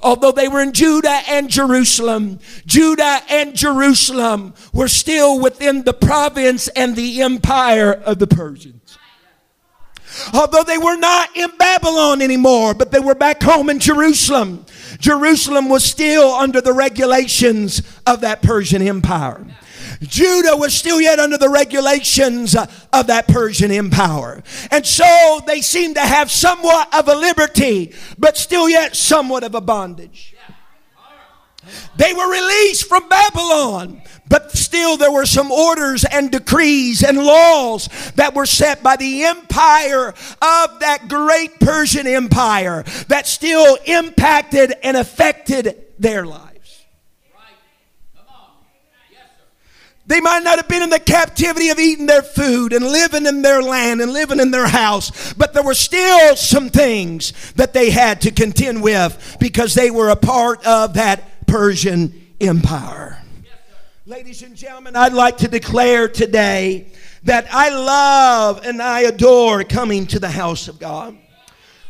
Although 0.00 0.32
they 0.32 0.48
were 0.48 0.60
in 0.60 0.72
Judah 0.72 1.20
and 1.28 1.50
Jerusalem, 1.50 2.38
Judah 2.66 3.20
and 3.28 3.54
Jerusalem 3.54 4.54
were 4.72 4.88
still 4.88 5.40
within 5.40 5.82
the 5.82 5.92
province 5.92 6.68
and 6.68 6.94
the 6.94 7.22
empire 7.22 7.92
of 7.92 8.18
the 8.18 8.28
Persians. 8.28 8.87
Although 10.32 10.64
they 10.64 10.78
were 10.78 10.96
not 10.96 11.36
in 11.36 11.50
Babylon 11.58 12.22
anymore, 12.22 12.74
but 12.74 12.90
they 12.90 13.00
were 13.00 13.14
back 13.14 13.42
home 13.42 13.70
in 13.70 13.78
Jerusalem, 13.78 14.64
Jerusalem 14.98 15.68
was 15.68 15.84
still 15.84 16.32
under 16.32 16.60
the 16.60 16.72
regulations 16.72 17.82
of 18.06 18.20
that 18.22 18.42
Persian 18.42 18.82
empire. 18.82 19.46
Judah 20.00 20.56
was 20.56 20.74
still 20.74 21.00
yet 21.00 21.18
under 21.18 21.36
the 21.38 21.48
regulations 21.48 22.54
uh, 22.54 22.66
of 22.92 23.08
that 23.08 23.26
Persian 23.26 23.70
empire. 23.70 24.42
And 24.70 24.86
so 24.86 25.40
they 25.46 25.60
seemed 25.60 25.96
to 25.96 26.02
have 26.02 26.30
somewhat 26.30 26.94
of 26.94 27.08
a 27.08 27.14
liberty, 27.14 27.94
but 28.16 28.36
still 28.36 28.68
yet 28.68 28.94
somewhat 28.94 29.42
of 29.42 29.54
a 29.54 29.60
bondage. 29.60 30.34
They 31.96 32.14
were 32.14 32.30
released 32.30 32.88
from 32.88 33.08
Babylon, 33.08 34.02
but 34.28 34.52
still 34.52 34.96
there 34.96 35.12
were 35.12 35.26
some 35.26 35.50
orders 35.50 36.04
and 36.04 36.30
decrees 36.30 37.02
and 37.02 37.18
laws 37.18 37.88
that 38.16 38.34
were 38.34 38.46
set 38.46 38.82
by 38.82 38.96
the 38.96 39.24
empire 39.24 40.08
of 40.08 40.80
that 40.80 41.06
great 41.08 41.58
Persian 41.60 42.06
empire 42.06 42.84
that 43.08 43.26
still 43.26 43.78
impacted 43.86 44.74
and 44.82 44.96
affected 44.96 45.84
their 45.98 46.24
lives. 46.26 46.48
They 50.08 50.20
might 50.22 50.42
not 50.42 50.56
have 50.56 50.68
been 50.68 50.82
in 50.82 50.88
the 50.88 50.98
captivity 50.98 51.68
of 51.68 51.78
eating 51.78 52.06
their 52.06 52.22
food 52.22 52.72
and 52.72 52.82
living 52.82 53.26
in 53.26 53.42
their 53.42 53.60
land 53.62 54.00
and 54.00 54.10
living 54.10 54.40
in 54.40 54.50
their 54.50 54.66
house, 54.66 55.34
but 55.34 55.52
there 55.52 55.62
were 55.62 55.74
still 55.74 56.34
some 56.34 56.70
things 56.70 57.52
that 57.52 57.74
they 57.74 57.90
had 57.90 58.22
to 58.22 58.30
contend 58.30 58.82
with 58.82 59.36
because 59.38 59.74
they 59.74 59.90
were 59.90 60.08
a 60.08 60.16
part 60.16 60.66
of 60.66 60.94
that 60.94 61.24
Persian 61.48 62.34
empire. 62.40 63.18
Ladies 64.04 64.42
and 64.42 64.54
gentlemen, 64.54 64.94
I'd 64.94 65.14
like 65.14 65.38
to 65.38 65.48
declare 65.48 66.08
today 66.08 66.92
that 67.24 67.46
I 67.50 67.70
love 67.70 68.64
and 68.64 68.80
I 68.82 69.00
adore 69.00 69.64
coming 69.64 70.06
to 70.08 70.18
the 70.18 70.28
house 70.28 70.68
of 70.68 70.78
God. 70.78 71.16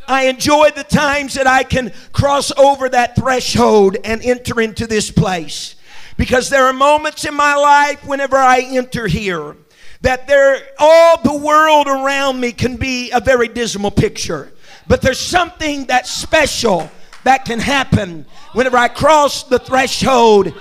I 0.07 0.27
enjoy 0.27 0.71
the 0.71 0.85
times 0.85 1.35
that 1.35 1.47
I 1.47 1.65
can 1.65 1.93
cross 2.13 2.51
over 2.57 2.89
that 2.89 3.17
threshold 3.17 3.97
and 4.05 4.23
enter 4.23 4.61
into 4.61 4.87
this 4.87 5.11
place. 5.11 5.75
Because 6.17 6.51
there 6.51 6.65
are 6.65 6.73
moments 6.73 7.25
in 7.25 7.35
my 7.35 7.55
life 7.55 8.05
whenever 8.07 8.37
I 8.37 8.61
enter 8.61 9.07
here 9.07 9.57
that 10.01 10.29
there 10.29 10.61
all 10.79 11.21
the 11.21 11.37
world 11.37 11.89
around 11.89 12.41
me 12.41 12.53
can 12.53 12.77
be 12.77 13.11
a 13.11 13.21
very 13.21 13.49
dismal 13.49 13.91
picture. 13.91 14.53
But 14.87 15.03
there's 15.03 15.21
something 15.21 15.87
that's 15.87 16.11
special 16.11 16.91
that 17.25 17.45
can 17.45 17.59
happen 17.59 18.27
whenever 18.53 18.77
I 18.77 18.89
cross 18.89 19.45
the 19.45 19.59
threshold 19.59 20.53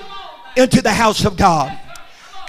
into 0.55 0.81
the 0.81 0.93
house 0.93 1.25
of 1.25 1.37
God. 1.37 1.77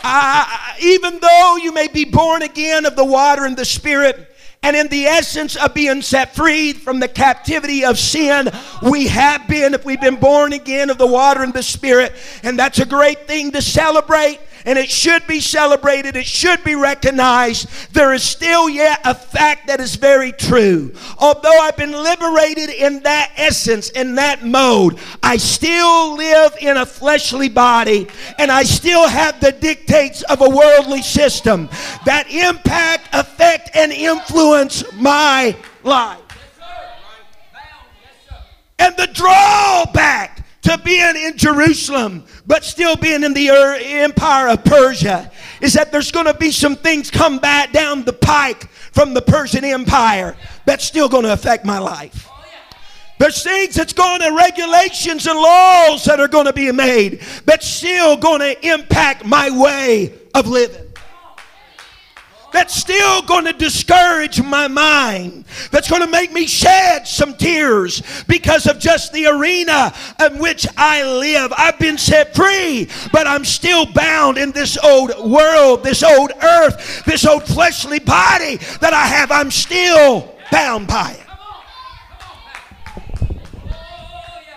I, 0.02 0.76
even 0.80 1.18
though 1.20 1.56
you 1.56 1.72
may 1.72 1.88
be 1.88 2.04
born 2.04 2.42
again 2.42 2.86
of 2.86 2.96
the 2.96 3.04
water 3.04 3.44
and 3.44 3.56
the 3.56 3.64
Spirit, 3.64 4.28
and 4.62 4.76
in 4.76 4.88
the 4.88 5.06
essence 5.06 5.56
of 5.56 5.72
being 5.72 6.02
set 6.02 6.34
free 6.34 6.72
from 6.72 6.98
the 6.98 7.08
captivity 7.08 7.84
of 7.84 7.98
sin, 7.98 8.50
we 8.82 9.06
have 9.06 9.46
been, 9.46 9.74
if 9.74 9.84
we've 9.84 10.00
been 10.00 10.16
born 10.16 10.52
again 10.52 10.90
of 10.90 10.98
the 10.98 11.06
water 11.06 11.42
and 11.42 11.54
the 11.54 11.62
Spirit. 11.62 12.12
And 12.42 12.58
that's 12.58 12.80
a 12.80 12.86
great 12.86 13.26
thing 13.28 13.52
to 13.52 13.62
celebrate 13.62 14.40
and 14.68 14.78
it 14.78 14.90
should 14.90 15.26
be 15.26 15.40
celebrated, 15.40 16.14
it 16.14 16.26
should 16.26 16.62
be 16.62 16.75
recognized, 16.75 17.66
there 17.94 18.12
is 18.12 18.22
still 18.22 18.68
yet 18.68 19.00
a 19.02 19.14
fact 19.14 19.66
that 19.66 19.80
is 19.80 19.96
very 19.96 20.30
true. 20.30 20.92
Although 21.18 21.58
I've 21.58 21.78
been 21.78 21.92
liberated 21.92 22.68
in 22.68 23.00
that 23.04 23.32
essence, 23.38 23.88
in 23.88 24.16
that 24.16 24.44
mode, 24.44 24.98
I 25.22 25.38
still 25.38 26.14
live 26.16 26.54
in 26.60 26.76
a 26.76 26.84
fleshly 26.84 27.48
body 27.48 28.08
and 28.37 28.52
I 28.52 28.62
still 28.64 29.08
have 29.08 29.40
the 29.40 29.52
dictates 29.52 30.20
of 30.25 30.42
a 30.42 30.50
worldly 30.50 31.00
system 31.00 31.70
that 32.04 32.30
impact, 32.30 33.08
affect, 33.14 33.75
and 33.75 33.90
influence 33.90 34.84
my 34.92 35.56
life. 35.82 36.20
And 38.78 38.94
the 38.98 39.06
drawback 39.06 40.38
to 40.68 40.78
being 40.78 41.16
in 41.16 41.37
Jerusalem, 41.37 42.25
but 42.46 42.62
still 42.62 42.96
being 42.96 43.22
in 43.22 43.32
the 43.32 43.50
er, 43.50 43.78
empire 43.80 44.48
of 44.48 44.64
Persia, 44.64 45.30
is 45.60 45.72
that 45.72 45.90
there's 45.90 46.12
going 46.12 46.26
to 46.26 46.34
be 46.34 46.50
some 46.50 46.76
things 46.76 47.10
come 47.10 47.38
back 47.38 47.72
down 47.72 48.04
the 48.04 48.12
pike 48.12 48.68
from 48.92 49.14
the 49.14 49.22
Persian 49.22 49.64
Empire 49.64 50.37
that's 50.66 50.84
still 50.84 51.08
going 51.08 51.25
to 51.25 51.32
affect 51.32 51.64
my 51.64 51.78
life. 51.78 52.28
There's 53.18 53.42
things 53.42 53.75
that's 53.75 53.94
going 53.94 54.20
to 54.20 54.32
regulations 54.37 55.26
and 55.26 55.38
laws 55.38 56.04
that 56.04 56.20
are 56.20 56.28
going 56.28 56.46
to 56.46 56.52
be 56.52 56.70
made 56.70 57.20
that's 57.46 57.66
still 57.66 58.16
going 58.16 58.40
to 58.40 58.68
impact 58.68 59.25
my 59.25 59.50
way 59.50 60.12
of 60.34 60.46
living 60.46 60.88
that's 62.52 62.75
still 62.75 63.23
going 63.23 63.45
to 63.45 63.52
discourage 63.52 64.43
my 64.43 64.69
mind, 64.69 65.45
that's 65.71 65.90
going 65.90 66.02
to 66.02 66.11
make 66.11 66.33
me 66.33 66.47
shed 66.47 67.07
some 67.07 67.35
tears 67.35 68.02
because 68.26 68.67
of 68.67 68.78
just 68.78 69.12
the 69.12 69.26
arena 69.26 69.95
in 70.25 70.38
which 70.38 70.67
I 70.76 71.05
live. 71.19 71.52
I've 71.57 71.78
been 71.78 71.99
set 71.99 72.35
free, 72.35 72.88
but 73.12 73.26
I'm 73.26 73.45
still 73.45 73.87
bound 73.87 74.38
in 74.38 74.52
this 74.52 74.78
old 74.78 75.11
world, 75.31 75.83
this 75.83 76.02
old 76.02 76.33
earth, 76.43 77.05
this 77.05 77.26
old 77.26 77.45
fleshly 77.45 77.99
body 77.99 78.57
that 78.81 78.93
I 78.93 79.07
have. 79.07 79.31
I'm 79.31 79.50
still 79.50 80.35
bound 80.50 80.87
by 80.88 81.12
it. 81.12 81.25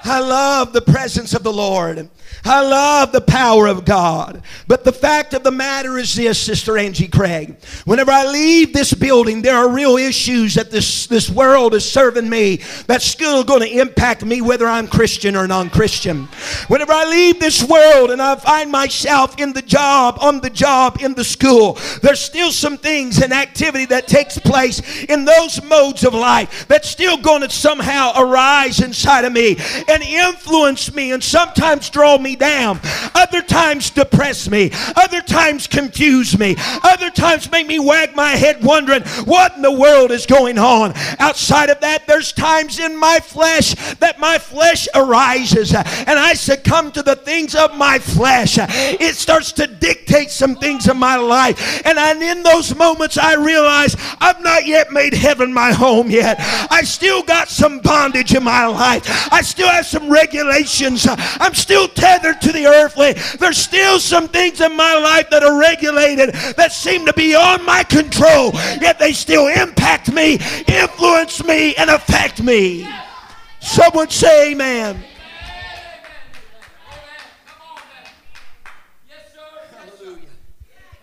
I 0.03 0.19
love 0.19 0.73
the 0.73 0.81
presence 0.81 1.33
of 1.33 1.43
the 1.43 1.53
Lord. 1.53 2.09
I 2.43 2.61
love 2.61 3.11
the 3.11 3.21
power 3.21 3.67
of 3.67 3.85
God. 3.85 4.41
But 4.67 4.83
the 4.83 4.91
fact 4.91 5.33
of 5.33 5.43
the 5.43 5.51
matter 5.51 5.97
is 5.97 6.15
this, 6.15 6.39
Sister 6.39 6.77
Angie 6.77 7.07
Craig. 7.07 7.55
Whenever 7.85 8.11
I 8.11 8.25
leave 8.25 8.73
this 8.73 8.93
building, 8.93 9.41
there 9.41 9.55
are 9.55 9.69
real 9.69 9.97
issues 9.97 10.55
that 10.55 10.71
this, 10.71 11.05
this 11.07 11.29
world 11.29 11.75
is 11.75 11.89
serving 11.89 12.29
me 12.29 12.61
that's 12.87 13.05
still 13.05 13.43
going 13.43 13.61
to 13.61 13.79
impact 13.79 14.25
me 14.25 14.41
whether 14.41 14.65
I'm 14.65 14.87
Christian 14.87 15.35
or 15.35 15.47
non 15.47 15.69
Christian. 15.69 16.25
Whenever 16.67 16.93
I 16.93 17.05
leave 17.05 17.39
this 17.39 17.63
world 17.63 18.09
and 18.09 18.21
I 18.21 18.35
find 18.35 18.71
myself 18.71 19.39
in 19.39 19.53
the 19.53 19.61
job, 19.61 20.17
on 20.19 20.41
the 20.41 20.49
job, 20.49 20.97
in 21.01 21.13
the 21.13 21.23
school, 21.23 21.77
there's 22.01 22.19
still 22.19 22.51
some 22.51 22.77
things 22.77 23.21
and 23.21 23.33
activity 23.33 23.85
that 23.85 24.07
takes 24.07 24.37
place 24.39 25.03
in 25.03 25.25
those 25.25 25.63
modes 25.63 26.03
of 26.03 26.13
life 26.13 26.67
that's 26.67 26.89
still 26.89 27.17
going 27.17 27.41
to 27.41 27.49
somehow 27.49 28.13
arise 28.15 28.79
inside 28.79 29.25
of 29.25 29.33
me 29.33 29.57
and 29.87 30.01
influence 30.01 30.93
me 30.93 31.11
and 31.11 31.23
sometimes 31.23 31.89
draw 31.89 32.17
me 32.17 32.30
down. 32.35 32.79
Other 33.15 33.41
times 33.41 33.89
depress 33.89 34.49
me. 34.49 34.71
Other 34.95 35.21
times 35.21 35.67
confuse 35.67 36.37
me. 36.37 36.55
Other 36.83 37.09
times 37.09 37.49
make 37.51 37.67
me 37.67 37.79
wag 37.79 38.15
my 38.15 38.31
head 38.31 38.63
wondering 38.63 39.03
what 39.25 39.55
in 39.55 39.61
the 39.61 39.71
world 39.71 40.11
is 40.11 40.25
going 40.25 40.57
on. 40.57 40.93
Outside 41.19 41.69
of 41.69 41.79
that, 41.81 42.07
there's 42.07 42.31
times 42.31 42.79
in 42.79 42.97
my 42.97 43.19
flesh 43.19 43.73
that 43.95 44.19
my 44.19 44.37
flesh 44.37 44.87
arises 44.95 45.73
and 45.73 46.19
I 46.19 46.33
succumb 46.33 46.91
to 46.93 47.03
the 47.03 47.15
things 47.15 47.55
of 47.55 47.75
my 47.77 47.99
flesh. 47.99 48.57
It 48.59 49.15
starts 49.15 49.51
to 49.53 49.67
dictate 49.67 50.31
some 50.31 50.55
things 50.55 50.87
in 50.87 50.97
my 50.97 51.17
life. 51.17 51.85
And 51.85 52.21
in 52.21 52.43
those 52.43 52.75
moments, 52.75 53.17
I 53.17 53.35
realize 53.35 53.95
I've 54.19 54.41
not 54.43 54.65
yet 54.65 54.91
made 54.91 55.13
heaven 55.13 55.53
my 55.53 55.71
home 55.71 56.09
yet. 56.09 56.37
I 56.69 56.83
still 56.83 57.23
got 57.23 57.49
some 57.49 57.79
bondage 57.79 58.33
in 58.33 58.43
my 58.43 58.65
life. 58.67 59.03
I 59.31 59.41
still 59.41 59.69
have 59.69 59.85
some 59.85 60.09
regulations. 60.09 61.07
I'm 61.09 61.53
still 61.53 61.87
tethered 61.87 62.20
to 62.21 62.51
the 62.51 62.65
earthly. 62.65 63.13
There's 63.39 63.57
still 63.57 63.99
some 63.99 64.27
things 64.27 64.61
in 64.61 64.75
my 64.75 64.95
life 64.95 65.29
that 65.29 65.43
are 65.43 65.59
regulated 65.59 66.33
that 66.55 66.71
seem 66.71 67.05
to 67.05 67.13
be 67.13 67.35
on 67.35 67.65
my 67.65 67.83
control, 67.83 68.51
yet 68.79 68.99
they 68.99 69.13
still 69.13 69.47
impact 69.47 70.11
me, 70.11 70.39
influence 70.67 71.43
me, 71.43 71.75
and 71.75 71.89
affect 71.89 72.41
me. 72.41 72.87
Someone 73.59 74.09
say 74.09 74.51
amen. 74.51 75.03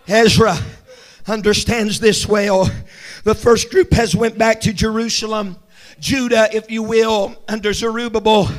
Ezra 0.07 0.57
understands 1.27 1.99
this 1.99 2.27
well. 2.27 2.69
The 3.23 3.35
first 3.35 3.69
group 3.69 3.93
has 3.93 4.15
went 4.15 4.37
back 4.37 4.61
to 4.61 4.73
Jerusalem. 4.73 5.57
Judah, 5.99 6.49
if 6.53 6.71
you 6.71 6.83
will, 6.83 7.35
under 7.47 7.73
Zerubbabel, 7.73 8.49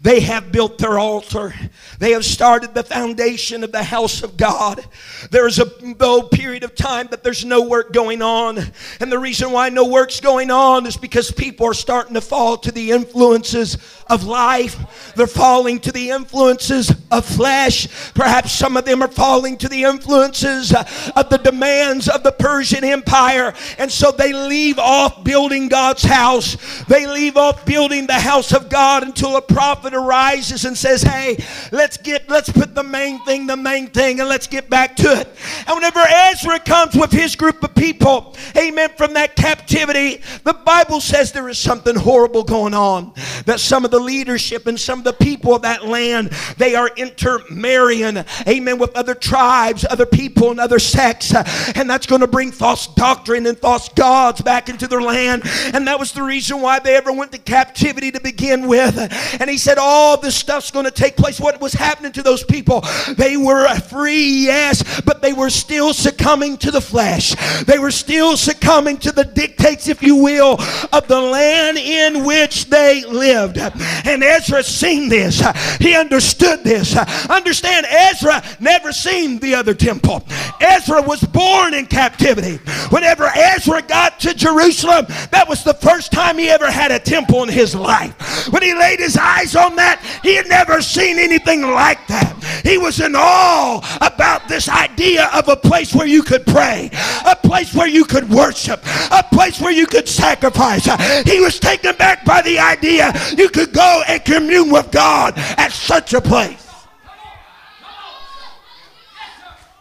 they 0.00 0.20
have 0.20 0.52
built 0.52 0.78
their 0.78 0.98
altar. 0.98 1.52
They 1.98 2.12
have 2.12 2.24
started 2.24 2.74
the 2.74 2.82
foundation 2.82 3.64
of 3.64 3.72
the 3.72 3.82
house 3.82 4.22
of 4.22 4.36
God. 4.36 4.84
There's 5.30 5.58
a 5.58 5.64
though 5.96 6.22
period 6.22 6.62
of 6.62 6.74
time 6.74 7.08
that 7.10 7.24
there's 7.24 7.44
no 7.44 7.62
work 7.62 7.92
going 7.92 8.22
on. 8.22 8.58
And 9.00 9.10
the 9.10 9.18
reason 9.18 9.50
why 9.50 9.68
no 9.68 9.86
work's 9.88 10.20
going 10.20 10.50
on 10.50 10.86
is 10.86 10.96
because 10.96 11.30
people 11.30 11.66
are 11.66 11.74
starting 11.74 12.14
to 12.14 12.20
fall 12.20 12.56
to 12.58 12.70
the 12.70 12.92
influences 12.92 13.76
of 14.06 14.24
life. 14.24 15.12
They're 15.16 15.26
falling 15.26 15.80
to 15.80 15.92
the 15.92 16.10
influences 16.10 16.92
of 17.10 17.24
flesh. 17.24 17.88
Perhaps 18.14 18.52
some 18.52 18.76
of 18.76 18.84
them 18.84 19.02
are 19.02 19.08
falling 19.08 19.58
to 19.58 19.68
the 19.68 19.84
influences 19.84 20.72
of 20.72 21.30
the 21.30 21.40
demands 21.42 22.08
of 22.08 22.22
the 22.22 22.32
Persian 22.32 22.84
Empire. 22.84 23.54
And 23.78 23.90
so 23.90 24.12
they 24.12 24.32
leave 24.32 24.78
off 24.78 25.24
building 25.24 25.68
God's 25.68 26.04
house. 26.04 26.56
They 26.88 27.06
leave 27.06 27.36
off 27.36 27.64
building 27.64 28.06
the 28.06 28.14
house 28.14 28.52
of 28.52 28.68
God 28.68 29.02
until 29.02 29.36
a 29.36 29.42
prophet 29.42 29.94
arises 29.94 30.64
and 30.64 30.76
says, 30.76 31.02
Hey, 31.02 31.36
let's 31.70 31.96
get 31.96 32.28
let's 32.28 32.50
put 32.50 32.74
the 32.74 32.82
main 32.82 33.22
thing, 33.24 33.46
the 33.46 33.56
main 33.56 33.88
thing, 33.88 34.20
and 34.20 34.28
let's 34.28 34.46
get 34.46 34.70
back 34.70 34.96
to 34.96 35.20
it. 35.20 35.28
And 35.66 35.76
whenever 35.76 36.00
Ezra 36.00 36.58
comes 36.60 36.94
with 36.94 37.12
his 37.12 37.36
group 37.36 37.62
of 37.62 37.74
people, 37.74 38.36
amen, 38.56 38.90
from 38.96 39.14
that 39.14 39.36
captivity, 39.36 40.22
the 40.44 40.54
Bible 40.54 41.00
says 41.00 41.32
there 41.32 41.48
is 41.48 41.58
something 41.58 41.94
horrible 41.94 42.42
going 42.42 42.74
on. 42.74 43.12
That 43.44 43.60
some 43.60 43.84
of 43.84 43.90
the 43.90 44.00
leadership 44.00 44.66
and 44.66 44.78
some 44.78 45.00
of 45.00 45.04
the 45.04 45.12
people 45.12 45.54
of 45.54 45.62
that 45.62 45.84
land, 45.84 46.30
they 46.56 46.74
are 46.74 46.90
intermarrying, 46.96 48.24
amen, 48.46 48.78
with 48.78 48.96
other 48.96 49.14
tribes, 49.14 49.84
other 49.88 50.06
people, 50.06 50.50
and 50.50 50.60
other 50.60 50.78
sects. 50.78 51.34
And 51.74 51.88
that's 51.88 52.06
going 52.06 52.22
to 52.22 52.26
bring 52.26 52.52
false 52.52 52.86
doctrine 52.86 53.46
and 53.46 53.58
false 53.58 53.88
gods 53.90 54.40
back 54.40 54.68
into 54.68 54.86
their 54.86 55.02
land. 55.02 55.42
And 55.74 55.86
that 55.86 55.98
was 55.98 56.12
the 56.12 56.22
reason 56.22 56.60
why 56.60 56.77
they 56.84 56.96
ever 56.96 57.12
went 57.12 57.32
to 57.32 57.38
captivity 57.38 58.10
to 58.12 58.20
begin 58.20 58.66
with. 58.66 58.96
And 59.40 59.48
he 59.48 59.58
said, 59.58 59.78
All 59.78 60.16
this 60.16 60.36
stuff's 60.36 60.70
going 60.70 60.84
to 60.84 60.90
take 60.90 61.16
place. 61.16 61.40
What 61.40 61.60
was 61.60 61.72
happening 61.72 62.12
to 62.12 62.22
those 62.22 62.44
people? 62.44 62.84
They 63.16 63.36
were 63.36 63.68
free, 63.80 64.44
yes, 64.44 65.00
but 65.02 65.22
they 65.22 65.32
were 65.32 65.50
still 65.50 65.92
succumbing 65.92 66.58
to 66.58 66.70
the 66.70 66.80
flesh. 66.80 67.34
They 67.64 67.78
were 67.78 67.90
still 67.90 68.36
succumbing 68.36 68.98
to 68.98 69.12
the 69.12 69.24
dictates, 69.24 69.88
if 69.88 70.02
you 70.02 70.16
will, 70.16 70.56
of 70.92 71.08
the 71.08 71.20
land 71.20 71.78
in 71.78 72.24
which 72.24 72.66
they 72.66 73.04
lived. 73.04 73.58
And 73.58 74.22
Ezra 74.22 74.62
seen 74.62 75.08
this. 75.08 75.42
He 75.78 75.94
understood 75.94 76.64
this. 76.64 76.96
Understand, 77.28 77.86
Ezra 77.86 78.42
never 78.60 78.92
seen 78.92 79.38
the 79.38 79.54
other 79.54 79.74
temple. 79.74 80.24
Ezra 80.60 81.02
was 81.02 81.22
born 81.22 81.74
in 81.74 81.86
captivity. 81.86 82.56
Whenever 82.90 83.24
Ezra 83.34 83.82
got 83.82 84.20
to 84.20 84.34
Jerusalem, 84.34 85.06
that 85.30 85.46
was 85.48 85.64
the 85.64 85.74
first 85.74 86.12
time 86.12 86.38
he 86.38 86.48
ever 86.48 86.67
had 86.70 86.90
a 86.90 86.98
temple 86.98 87.42
in 87.42 87.48
his 87.48 87.74
life. 87.74 88.14
When 88.52 88.62
he 88.62 88.74
laid 88.74 89.00
his 89.00 89.16
eyes 89.16 89.56
on 89.56 89.76
that, 89.76 90.02
he 90.22 90.34
had 90.34 90.48
never 90.48 90.80
seen 90.80 91.18
anything 91.18 91.62
like 91.62 92.06
that. 92.08 92.34
He 92.64 92.78
was 92.78 93.00
in 93.00 93.14
awe 93.16 93.98
about 94.00 94.48
this 94.48 94.68
idea 94.68 95.28
of 95.34 95.48
a 95.48 95.56
place 95.56 95.94
where 95.94 96.06
you 96.06 96.22
could 96.22 96.46
pray, 96.46 96.90
a 97.26 97.36
place 97.36 97.74
where 97.74 97.88
you 97.88 98.04
could 98.04 98.28
worship, 98.28 98.80
a 99.10 99.22
place 99.32 99.60
where 99.60 99.72
you 99.72 99.86
could 99.86 100.08
sacrifice. 100.08 100.84
He 101.24 101.40
was 101.40 101.58
taken 101.58 101.96
back 101.96 102.24
by 102.24 102.42
the 102.42 102.58
idea 102.58 103.12
you 103.36 103.48
could 103.48 103.72
go 103.72 104.02
and 104.08 104.24
commune 104.24 104.70
with 104.70 104.90
God 104.90 105.34
at 105.36 105.72
such 105.72 106.14
a 106.14 106.20
place. 106.20 106.64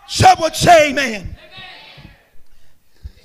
Someone 0.08 0.53
say 0.53 0.94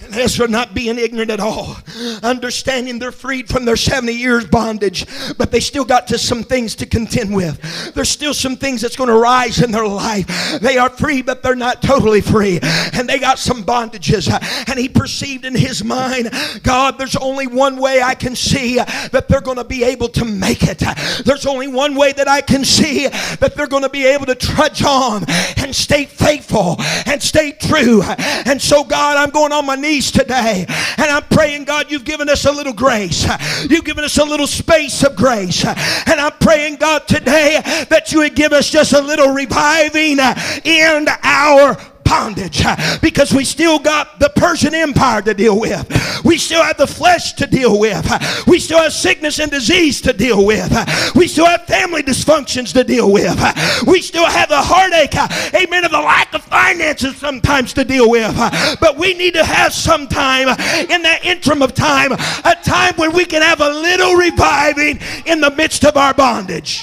amen. 0.04 0.20
Ezra 0.20 0.48
not 0.48 0.74
being 0.74 0.98
ignorant 0.98 1.30
at 1.30 1.40
all, 1.40 1.76
understanding 2.22 2.98
they're 2.98 3.12
freed 3.12 3.48
from 3.48 3.64
their 3.64 3.76
70 3.76 4.12
years 4.12 4.46
bondage, 4.46 5.06
but 5.36 5.50
they 5.50 5.60
still 5.60 5.84
got 5.84 6.06
to 6.08 6.18
some 6.18 6.42
things 6.42 6.74
to 6.76 6.86
contend 6.86 7.34
with. 7.34 7.92
There's 7.94 8.08
still 8.08 8.34
some 8.34 8.56
things 8.56 8.80
that's 8.80 8.96
going 8.96 9.08
to 9.08 9.16
rise 9.16 9.62
in 9.62 9.70
their 9.72 9.86
life. 9.86 10.60
They 10.60 10.78
are 10.78 10.90
free, 10.90 11.22
but 11.22 11.42
they're 11.42 11.54
not 11.54 11.82
totally 11.82 12.20
free. 12.20 12.58
And 12.92 13.08
they 13.08 13.18
got 13.18 13.38
some 13.38 13.64
bondages. 13.64 14.30
And 14.68 14.78
he 14.78 14.88
perceived 14.88 15.44
in 15.44 15.54
his 15.54 15.84
mind, 15.84 16.30
God, 16.62 16.98
there's 16.98 17.16
only 17.16 17.46
one 17.46 17.76
way 17.76 18.02
I 18.02 18.14
can 18.14 18.36
see 18.36 18.76
that 18.76 19.26
they're 19.28 19.40
going 19.40 19.58
to 19.58 19.64
be 19.64 19.84
able 19.84 20.08
to 20.10 20.24
make 20.24 20.62
it. 20.62 20.82
There's 21.24 21.46
only 21.46 21.68
one 21.68 21.94
way 21.94 22.12
that 22.12 22.28
I 22.28 22.40
can 22.40 22.64
see 22.64 23.08
that 23.08 23.54
they're 23.54 23.66
going 23.66 23.82
to 23.82 23.88
be 23.88 24.06
able 24.06 24.26
to 24.26 24.34
trudge 24.34 24.82
on 24.82 25.24
and 25.56 25.74
stay 25.74 26.04
faithful 26.04 26.76
and 27.06 27.22
stay 27.22 27.52
true. 27.52 28.02
And 28.02 28.60
so, 28.60 28.84
God, 28.84 29.16
I'm 29.16 29.30
going 29.30 29.52
on 29.52 29.66
my 29.66 29.76
knees 29.92 30.10
today 30.10 30.64
and 30.68 31.10
I'm 31.10 31.24
praying, 31.24 31.64
God, 31.64 31.90
you've 31.90 32.04
given 32.04 32.28
us 32.28 32.46
a 32.46 32.52
little 32.52 32.72
grace. 32.72 33.26
You've 33.68 33.84
given 33.84 34.04
us 34.04 34.16
a 34.18 34.24
little 34.24 34.46
space 34.46 35.02
of 35.04 35.16
grace. 35.16 35.64
And 35.64 36.20
I'm 36.20 36.32
praying, 36.40 36.76
God, 36.76 37.06
today 37.06 37.60
that 37.90 38.10
you 38.12 38.20
would 38.20 38.34
give 38.34 38.52
us 38.52 38.70
just 38.70 38.92
a 38.92 39.00
little 39.00 39.34
reviving 39.34 40.18
in 40.64 41.06
our 41.22 41.76
bondage 42.04 42.62
because 43.00 43.32
we 43.32 43.44
still 43.44 43.78
got 43.78 44.18
the 44.18 44.28
Persian 44.30 44.74
Empire 44.74 45.22
to 45.22 45.34
deal 45.34 45.58
with. 45.58 45.86
We 46.24 46.38
still 46.38 46.62
have 46.62 46.76
the 46.76 46.86
flesh 46.86 47.32
to 47.34 47.46
deal 47.46 47.78
with. 47.78 48.06
We 48.46 48.58
still 48.58 48.78
have 48.82 48.92
sickness 48.92 49.38
and 49.38 49.50
disease 49.50 50.00
to 50.02 50.12
deal 50.12 50.44
with. 50.44 50.72
We 51.14 51.28
still 51.28 51.46
have 51.46 51.64
family 51.66 52.02
dysfunctions 52.02 52.72
to 52.74 52.84
deal 52.84 53.12
with. 53.12 53.38
We 53.86 54.00
still 54.02 54.26
have 54.26 54.48
the 54.48 54.60
heartache, 54.60 55.14
amen, 55.54 55.84
of 55.84 55.90
the 55.90 56.00
lack 56.00 56.34
of 56.34 56.42
finances 56.42 57.16
sometimes 57.16 57.72
to 57.74 57.84
deal 57.84 58.10
with. 58.10 58.34
But 58.80 58.96
we 58.98 59.14
need 59.14 59.34
to 59.34 59.44
have 59.44 59.72
some 59.72 60.06
time 60.08 60.48
in 60.48 61.02
that 61.02 61.20
interim 61.24 61.62
of 61.62 61.74
time, 61.74 62.12
a 62.12 62.56
time 62.62 62.94
when 62.96 63.12
we 63.12 63.24
can 63.24 63.42
have 63.42 63.60
a 63.60 63.68
little 63.68 64.14
reviving 64.14 65.00
in 65.26 65.40
the 65.40 65.50
midst 65.50 65.84
of 65.84 65.96
our 65.96 66.14
bondage. 66.14 66.82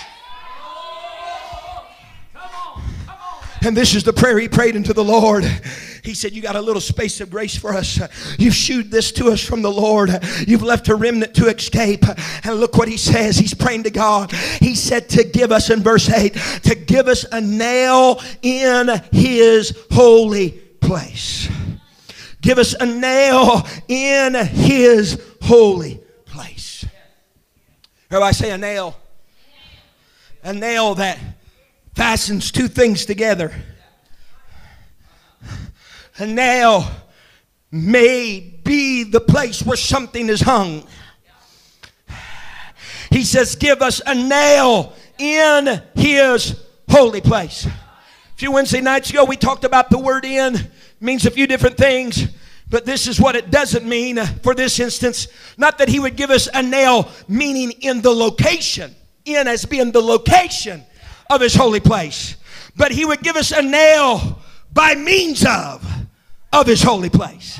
And 3.61 3.75
this 3.75 3.93
is 3.93 4.03
the 4.03 4.13
prayer 4.13 4.39
he 4.39 4.47
prayed 4.47 4.75
unto 4.75 4.93
the 4.93 5.03
Lord. 5.03 5.43
He 6.03 6.13
said, 6.13 6.33
You 6.33 6.41
got 6.41 6.55
a 6.55 6.61
little 6.61 6.81
space 6.81 7.19
of 7.21 7.29
grace 7.29 7.57
for 7.57 7.73
us. 7.73 7.99
You've 8.37 8.55
shooed 8.55 8.89
this 8.89 9.11
to 9.13 9.27
us 9.27 9.43
from 9.43 9.61
the 9.61 9.71
Lord. 9.71 10.11
You've 10.47 10.63
left 10.63 10.87
a 10.87 10.95
remnant 10.95 11.33
to 11.35 11.47
escape. 11.47 12.05
And 12.43 12.59
look 12.59 12.77
what 12.77 12.87
he 12.87 12.97
says. 12.97 13.37
He's 13.37 13.53
praying 13.53 13.83
to 13.83 13.91
God. 13.91 14.31
He 14.31 14.75
said, 14.75 15.09
To 15.09 15.23
give 15.23 15.51
us, 15.51 15.69
in 15.69 15.83
verse 15.83 16.09
8, 16.09 16.33
to 16.63 16.75
give 16.75 17.07
us 17.07 17.25
a 17.31 17.41
nail 17.41 18.21
in 18.41 18.89
his 19.11 19.77
holy 19.91 20.51
place. 20.51 21.49
Give 22.41 22.57
us 22.57 22.73
a 22.73 22.85
nail 22.85 23.67
in 23.87 24.33
his 24.33 25.21
holy 25.41 25.99
place. 26.25 26.85
Everybody 28.09 28.33
say 28.33 28.51
a 28.51 28.57
nail. 28.57 28.95
A 30.43 30.53
nail 30.53 30.95
that 30.95 31.19
fastens 31.99 32.49
two 32.49 32.69
things 32.69 33.05
together. 33.05 33.51
A 36.17 36.25
nail 36.25 36.89
may 37.71 38.39
be 38.39 39.03
the 39.03 39.19
place 39.19 39.61
where 39.63 39.75
something 39.75 40.29
is 40.29 40.39
hung. 40.39 40.87
He 43.11 43.25
says, 43.25 43.57
Give 43.57 43.81
us 43.81 44.01
a 44.05 44.15
nail 44.15 44.93
in 45.17 45.81
his 45.93 46.63
holy 46.89 47.19
place. 47.19 47.65
A 47.65 47.73
few 48.37 48.53
Wednesday 48.53 48.79
nights 48.79 49.09
ago, 49.09 49.25
we 49.25 49.35
talked 49.35 49.65
about 49.65 49.89
the 49.89 49.99
word 49.99 50.23
in, 50.23 50.55
it 50.55 50.71
means 51.01 51.25
a 51.25 51.31
few 51.31 51.47
different 51.47 51.75
things. 51.75 52.29
But 52.69 52.85
this 52.85 53.07
is 53.07 53.19
what 53.19 53.35
it 53.35 53.51
doesn't 53.51 53.85
mean 53.85 54.23
for 54.41 54.55
this 54.55 54.79
instance. 54.79 55.27
Not 55.57 55.79
that 55.79 55.89
he 55.89 55.99
would 55.99 56.15
give 56.15 56.29
us 56.29 56.47
a 56.53 56.63
nail, 56.63 57.09
meaning 57.27 57.71
in 57.81 57.99
the 57.99 58.11
location, 58.11 58.95
in 59.25 59.49
as 59.49 59.65
being 59.65 59.91
the 59.91 60.01
location, 60.01 60.85
of 61.29 61.41
his 61.41 61.55
holy 61.55 61.79
place. 61.79 62.35
But 62.75 62.91
he 62.91 63.05
would 63.05 63.21
give 63.21 63.35
us 63.35 63.51
a 63.51 63.61
nail 63.61 64.39
by 64.73 64.95
means 64.95 65.45
of 65.45 65.85
of 66.51 66.65
his 66.65 66.81
holy 66.81 67.09
place. 67.09 67.59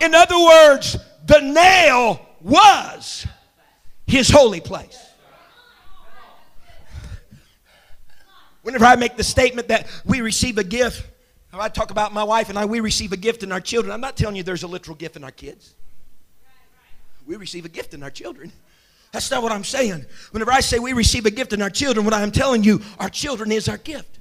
In 0.00 0.14
other 0.14 0.38
words, 0.38 0.96
the 1.26 1.40
nail 1.40 2.20
was 2.40 3.26
his 4.06 4.28
holy 4.28 4.60
place. 4.60 5.00
Whenever 8.62 8.84
I 8.84 8.96
make 8.96 9.16
the 9.16 9.24
statement 9.24 9.68
that 9.68 9.88
we 10.04 10.20
receive 10.20 10.58
a 10.58 10.64
gift, 10.64 11.06
I 11.52 11.68
talk 11.68 11.90
about 11.90 12.12
my 12.12 12.24
wife 12.24 12.48
and 12.48 12.58
I, 12.58 12.64
we 12.64 12.80
receive 12.80 13.12
a 13.12 13.16
gift 13.16 13.42
in 13.42 13.52
our 13.52 13.60
children. 13.60 13.92
I'm 13.92 14.00
not 14.00 14.16
telling 14.16 14.36
you 14.36 14.42
there's 14.42 14.62
a 14.62 14.66
literal 14.68 14.96
gift 14.96 15.16
in 15.16 15.24
our 15.24 15.30
kids. 15.30 15.74
We 17.26 17.36
receive 17.36 17.64
a 17.64 17.68
gift 17.68 17.94
in 17.94 18.02
our 18.02 18.10
children. 18.10 18.52
That's 19.14 19.30
not 19.30 19.44
what 19.44 19.52
I'm 19.52 19.62
saying. 19.62 20.04
Whenever 20.32 20.50
I 20.50 20.58
say 20.58 20.80
we 20.80 20.92
receive 20.92 21.24
a 21.24 21.30
gift 21.30 21.52
in 21.52 21.62
our 21.62 21.70
children, 21.70 22.04
what 22.04 22.12
I'm 22.12 22.32
telling 22.32 22.64
you, 22.64 22.82
our 22.98 23.08
children 23.08 23.52
is 23.52 23.68
our 23.68 23.76
gift. 23.76 24.18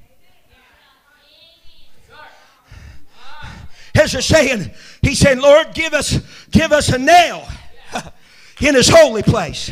Ezra 3.96 4.22
saying, 4.22 4.70
he's 5.02 5.18
saying, 5.18 5.42
Lord, 5.42 5.74
give 5.74 5.96
us, 5.96 6.20
give 6.52 6.72
us 6.72 6.90
a 6.90 7.00
nail 7.00 7.44
in 8.62 8.76
his 8.76 8.88
holy 8.88 9.24
place. 9.24 9.72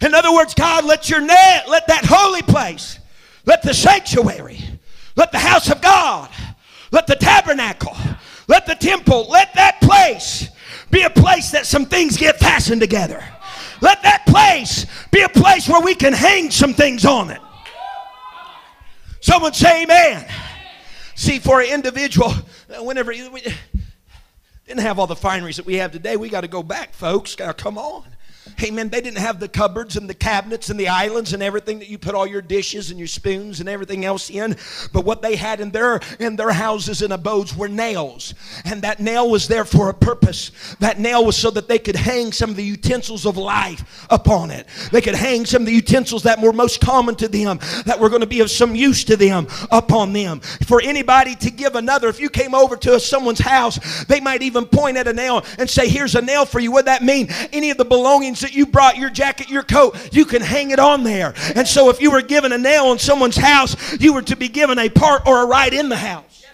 In 0.00 0.14
other 0.14 0.32
words, 0.32 0.54
God, 0.54 0.86
let 0.86 1.10
your 1.10 1.20
nail, 1.20 1.60
let 1.68 1.86
that 1.88 2.06
holy 2.06 2.40
place, 2.40 2.98
let 3.44 3.62
the 3.62 3.74
sanctuary, 3.74 4.60
let 5.14 5.30
the 5.30 5.38
house 5.38 5.70
of 5.70 5.82
God, 5.82 6.30
let 6.90 7.06
the 7.06 7.16
tabernacle, 7.16 7.94
let 8.48 8.64
the 8.64 8.76
temple, 8.76 9.28
let 9.28 9.52
that 9.56 9.82
place 9.82 10.48
be 10.90 11.02
a 11.02 11.10
place 11.10 11.50
that 11.50 11.66
some 11.66 11.84
things 11.84 12.16
get 12.16 12.38
fastened 12.38 12.80
together. 12.80 13.22
Let 13.80 14.02
that 14.02 14.24
place 14.26 14.86
be 15.10 15.22
a 15.22 15.28
place 15.28 15.68
where 15.68 15.80
we 15.80 15.94
can 15.94 16.12
hang 16.12 16.50
some 16.50 16.74
things 16.74 17.04
on 17.04 17.30
it. 17.30 17.40
Someone 19.20 19.52
say 19.54 19.82
amen. 19.82 20.26
See, 21.14 21.38
for 21.38 21.60
an 21.60 21.68
individual, 21.68 22.32
whenever 22.80 23.10
we 23.10 23.42
didn't 24.66 24.80
have 24.80 24.98
all 24.98 25.06
the 25.06 25.16
fineries 25.16 25.56
that 25.56 25.66
we 25.66 25.76
have 25.76 25.92
today, 25.92 26.16
we 26.16 26.28
got 26.28 26.42
to 26.42 26.48
go 26.48 26.62
back, 26.62 26.92
folks. 26.92 27.38
Now, 27.38 27.52
come 27.52 27.78
on. 27.78 28.04
Amen. 28.62 28.88
They 28.88 29.00
didn't 29.00 29.18
have 29.18 29.40
the 29.40 29.48
cupboards 29.48 29.96
and 29.96 30.08
the 30.08 30.14
cabinets 30.14 30.70
and 30.70 30.80
the 30.80 30.88
islands 30.88 31.32
and 31.32 31.42
everything 31.42 31.78
that 31.80 31.88
you 31.88 31.98
put 31.98 32.14
all 32.14 32.26
your 32.26 32.42
dishes 32.42 32.90
and 32.90 32.98
your 32.98 33.08
spoons 33.08 33.60
and 33.60 33.68
everything 33.68 34.04
else 34.04 34.30
in. 34.30 34.56
But 34.92 35.04
what 35.04 35.22
they 35.22 35.36
had 35.36 35.60
in 35.60 35.70
their 35.70 36.00
in 36.18 36.36
their 36.36 36.50
houses 36.50 37.02
and 37.02 37.12
abodes 37.12 37.56
were 37.56 37.68
nails. 37.68 38.34
And 38.64 38.82
that 38.82 39.00
nail 39.00 39.30
was 39.30 39.48
there 39.48 39.64
for 39.64 39.90
a 39.90 39.94
purpose. 39.94 40.50
That 40.80 40.98
nail 40.98 41.24
was 41.24 41.36
so 41.36 41.50
that 41.50 41.68
they 41.68 41.78
could 41.78 41.96
hang 41.96 42.32
some 42.32 42.50
of 42.50 42.56
the 42.56 42.64
utensils 42.64 43.26
of 43.26 43.36
life 43.36 44.06
upon 44.10 44.50
it. 44.50 44.66
They 44.90 45.00
could 45.00 45.14
hang 45.14 45.44
some 45.44 45.62
of 45.62 45.66
the 45.66 45.74
utensils 45.74 46.22
that 46.24 46.40
were 46.40 46.52
most 46.52 46.80
common 46.80 47.14
to 47.16 47.28
them, 47.28 47.58
that 47.84 47.98
were 48.00 48.08
going 48.08 48.20
to 48.20 48.26
be 48.26 48.40
of 48.40 48.50
some 48.50 48.74
use 48.74 49.04
to 49.04 49.16
them 49.16 49.46
upon 49.70 50.12
them. 50.12 50.40
For 50.40 50.80
anybody 50.80 51.34
to 51.36 51.50
give 51.50 51.74
another, 51.74 52.08
if 52.08 52.20
you 52.20 52.30
came 52.30 52.54
over 52.54 52.76
to 52.76 52.98
someone's 53.00 53.40
house, 53.40 54.04
they 54.04 54.20
might 54.20 54.42
even 54.42 54.64
point 54.66 54.96
at 54.96 55.08
a 55.08 55.12
nail 55.12 55.44
and 55.58 55.68
say, 55.68 55.88
Here's 55.88 56.14
a 56.14 56.22
nail 56.22 56.46
for 56.46 56.58
you. 56.58 56.72
What 56.72 56.86
that 56.86 57.02
mean? 57.02 57.28
Any 57.52 57.70
of 57.70 57.76
the 57.76 57.84
belongings 57.84 58.35
that 58.40 58.54
you 58.54 58.66
brought, 58.66 58.96
your 58.96 59.10
jacket, 59.10 59.48
your 59.48 59.62
coat, 59.62 59.96
you 60.12 60.24
can 60.24 60.42
hang 60.42 60.70
it 60.70 60.78
on 60.78 61.02
there. 61.02 61.34
And 61.54 61.66
so 61.66 61.90
if 61.90 62.00
you 62.00 62.10
were 62.10 62.22
given 62.22 62.52
a 62.52 62.58
nail 62.58 62.92
in 62.92 62.98
someone's 62.98 63.36
house, 63.36 63.98
you 64.00 64.12
were 64.12 64.22
to 64.22 64.36
be 64.36 64.48
given 64.48 64.78
a 64.78 64.88
part 64.88 65.26
or 65.26 65.42
a 65.42 65.46
right 65.46 65.72
in 65.72 65.88
the 65.88 65.96
house. 65.96 66.45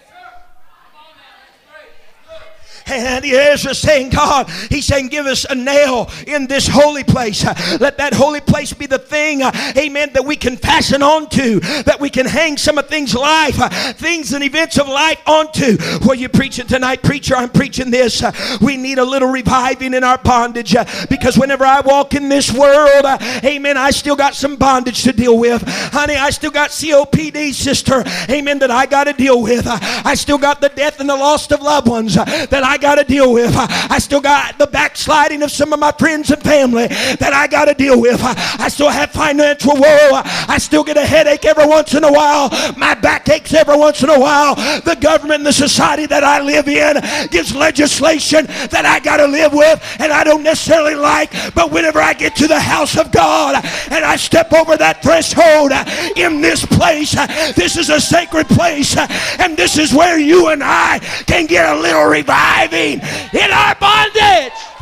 And 2.85 3.23
is 3.25 3.77
saying, 3.77 4.09
God, 4.09 4.49
he's 4.69 4.85
saying, 4.85 5.07
give 5.07 5.25
us 5.25 5.45
a 5.45 5.55
nail 5.55 6.09
in 6.27 6.47
this 6.47 6.67
holy 6.67 7.03
place. 7.03 7.43
Let 7.79 7.97
that 7.97 8.13
holy 8.13 8.41
place 8.41 8.73
be 8.73 8.85
the 8.85 8.99
thing, 8.99 9.41
amen, 9.41 10.11
that 10.13 10.25
we 10.25 10.35
can 10.35 10.57
fasten 10.57 11.01
onto, 11.01 11.59
that 11.83 11.99
we 11.99 12.09
can 12.09 12.25
hang 12.25 12.57
some 12.57 12.77
of 12.77 12.87
things 12.87 13.15
life, 13.15 13.55
things 13.97 14.33
and 14.33 14.43
events 14.43 14.77
of 14.77 14.87
life 14.87 15.19
onto. 15.27 15.77
Well, 16.05 16.15
you 16.15 16.29
preaching 16.29 16.67
tonight, 16.67 17.03
preacher, 17.03 17.35
I'm 17.35 17.49
preaching 17.49 17.91
this. 17.91 18.23
We 18.61 18.77
need 18.77 18.97
a 18.97 19.05
little 19.05 19.29
reviving 19.29 19.93
in 19.93 20.03
our 20.03 20.17
bondage 20.17 20.75
because 21.09 21.37
whenever 21.37 21.65
I 21.65 21.81
walk 21.81 22.13
in 22.13 22.29
this 22.29 22.51
world, 22.51 23.05
amen, 23.43 23.77
I 23.77 23.91
still 23.91 24.15
got 24.15 24.35
some 24.35 24.55
bondage 24.55 25.03
to 25.03 25.13
deal 25.13 25.37
with. 25.37 25.63
Honey, 25.65 26.15
I 26.15 26.29
still 26.29 26.51
got 26.51 26.69
COPD, 26.69 27.53
sister, 27.53 28.03
amen, 28.29 28.59
that 28.59 28.71
I 28.71 28.85
got 28.85 29.05
to 29.05 29.13
deal 29.13 29.41
with. 29.41 29.65
I 29.67 30.15
still 30.15 30.37
got 30.37 30.61
the 30.61 30.69
death 30.69 30.99
and 30.99 31.09
the 31.09 31.15
loss 31.15 31.51
of 31.51 31.61
loved 31.61 31.87
ones 31.87 32.15
that 32.15 32.63
I 32.63 32.72
I 32.73 32.77
got 32.77 32.95
to 32.95 33.03
deal 33.03 33.31
with. 33.31 33.53
I 33.55 33.99
still 33.99 34.19
got 34.19 34.57
the 34.57 34.65
backsliding 34.65 35.43
of 35.43 35.51
some 35.51 35.73
of 35.73 35.79
my 35.79 35.91
friends 35.91 36.31
and 36.31 36.41
family 36.41 36.87
that 36.87 37.31
I 37.31 37.45
got 37.45 37.65
to 37.65 37.75
deal 37.75 38.01
with. 38.01 38.19
I 38.19 38.67
still 38.67 38.89
have 38.89 39.11
financial 39.11 39.75
woe. 39.75 40.21
I 40.23 40.57
still 40.57 40.83
get 40.83 40.97
a 40.97 41.05
headache 41.05 41.45
every 41.45 41.67
once 41.67 41.93
in 41.93 42.03
a 42.03 42.11
while. 42.11 42.49
My 42.75 42.95
back 42.95 43.29
aches 43.29 43.53
every 43.53 43.77
once 43.77 44.01
in 44.01 44.09
a 44.09 44.19
while. 44.19 44.55
The 44.55 44.97
government 44.99 45.41
and 45.41 45.45
the 45.45 45.53
society 45.53 46.07
that 46.07 46.23
I 46.23 46.41
live 46.41 46.67
in 46.67 46.97
gives 47.29 47.55
legislation 47.55 48.47
that 48.47 48.85
I 48.87 48.99
got 48.99 49.17
to 49.17 49.27
live 49.27 49.53
with 49.53 49.79
and 49.99 50.11
I 50.11 50.23
don't 50.23 50.41
necessarily 50.41 50.95
like. 50.95 51.31
But 51.53 51.69
whenever 51.69 51.99
I 51.99 52.13
get 52.13 52.35
to 52.37 52.47
the 52.47 52.59
house 52.59 52.97
of 52.97 53.11
God 53.11 53.63
and 53.91 54.03
I 54.03 54.15
step 54.15 54.51
over 54.51 54.77
that 54.77 55.03
threshold 55.03 55.73
in 56.17 56.41
this 56.41 56.65
place, 56.65 57.13
this 57.53 57.77
is 57.77 57.91
a 57.91 58.01
sacred 58.01 58.47
place 58.47 58.97
and 58.97 59.55
this 59.55 59.77
is 59.77 59.93
where 59.93 60.17
you 60.17 60.47
and 60.47 60.63
I 60.63 60.97
can 61.27 61.45
get 61.45 61.71
a 61.71 61.79
little 61.79 62.05
revival 62.05 62.62
reviving 62.63 63.01
in 63.33 63.51
our 63.51 63.75
bondage. 63.75 64.72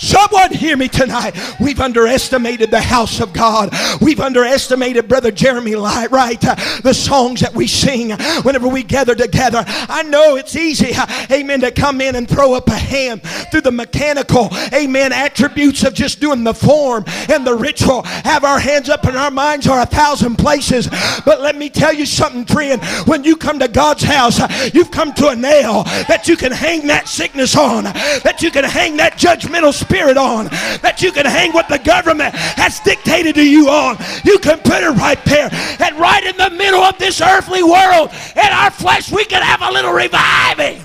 Someone 0.00 0.50
hear 0.50 0.78
me 0.78 0.88
tonight. 0.88 1.38
We've 1.60 1.78
underestimated 1.78 2.70
the 2.70 2.80
house 2.80 3.20
of 3.20 3.34
God. 3.34 3.70
We've 4.00 4.18
underestimated 4.18 5.06
Brother 5.08 5.30
Jeremy 5.30 5.76
Light, 5.76 6.10
right? 6.10 6.42
Uh, 6.42 6.54
the 6.80 6.94
songs 6.94 7.40
that 7.40 7.52
we 7.52 7.66
sing 7.66 8.12
whenever 8.42 8.66
we 8.66 8.82
gather 8.82 9.14
together. 9.14 9.62
I 9.66 10.02
know 10.04 10.36
it's 10.36 10.56
easy, 10.56 10.94
uh, 10.94 11.06
amen, 11.30 11.60
to 11.60 11.70
come 11.70 12.00
in 12.00 12.16
and 12.16 12.26
throw 12.26 12.54
up 12.54 12.68
a 12.68 12.78
hand 12.78 13.22
through 13.50 13.60
the 13.60 13.72
mechanical, 13.72 14.48
amen, 14.72 15.12
attributes 15.12 15.84
of 15.84 15.92
just 15.92 16.18
doing 16.18 16.44
the 16.44 16.54
form 16.54 17.04
and 17.28 17.46
the 17.46 17.54
ritual. 17.54 18.02
Have 18.04 18.42
our 18.44 18.58
hands 18.58 18.88
up 18.88 19.04
and 19.04 19.18
our 19.18 19.30
minds 19.30 19.66
are 19.66 19.82
a 19.82 19.86
thousand 19.86 20.36
places. 20.36 20.88
But 21.26 21.42
let 21.42 21.56
me 21.56 21.68
tell 21.68 21.92
you 21.92 22.06
something, 22.06 22.46
friend. 22.46 22.82
When 23.06 23.22
you 23.22 23.36
come 23.36 23.58
to 23.58 23.68
God's 23.68 24.04
house, 24.04 24.40
uh, 24.40 24.70
you've 24.72 24.90
come 24.90 25.12
to 25.14 25.28
a 25.28 25.36
nail 25.36 25.84
that 26.08 26.26
you 26.26 26.38
can 26.38 26.52
hang 26.52 26.86
that 26.86 27.06
sickness 27.06 27.54
on, 27.54 27.84
that 27.84 28.38
you 28.40 28.50
can 28.50 28.64
hang 28.64 28.96
that 28.96 29.18
judgmental 29.18 29.74
spirit 29.74 29.89
spirit 29.90 30.16
on, 30.16 30.46
that 30.82 31.02
you 31.02 31.10
can 31.10 31.26
hang 31.26 31.52
what 31.52 31.68
the 31.68 31.78
government 31.78 32.32
has 32.32 32.78
dictated 32.80 33.34
to 33.34 33.44
you 33.44 33.68
on. 33.68 33.96
You 34.22 34.38
can 34.38 34.58
put 34.58 34.84
it 34.84 34.90
right 34.90 35.22
there. 35.24 35.50
And 35.80 35.98
right 35.98 36.24
in 36.24 36.36
the 36.36 36.50
middle 36.50 36.80
of 36.80 36.96
this 36.98 37.20
earthly 37.20 37.64
world, 37.64 38.10
in 38.36 38.52
our 38.52 38.70
flesh, 38.70 39.10
we 39.10 39.24
can 39.24 39.42
have 39.42 39.62
a 39.62 39.72
little 39.72 39.92
reviving 39.92 40.80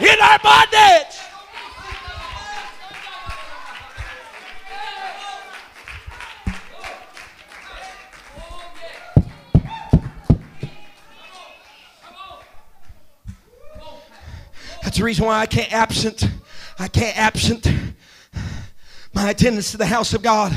in 0.00 0.16
our 0.20 0.38
bondage. 0.40 1.16
That's 14.82 14.98
the 14.98 15.04
reason 15.04 15.24
why 15.24 15.38
I 15.38 15.46
can't 15.46 15.72
absent 15.72 16.28
I 16.78 16.88
can't 16.88 17.16
absent 17.16 17.70
my 19.14 19.30
attendance 19.30 19.70
to 19.72 19.76
the 19.76 19.86
house 19.86 20.14
of 20.14 20.22
God. 20.22 20.56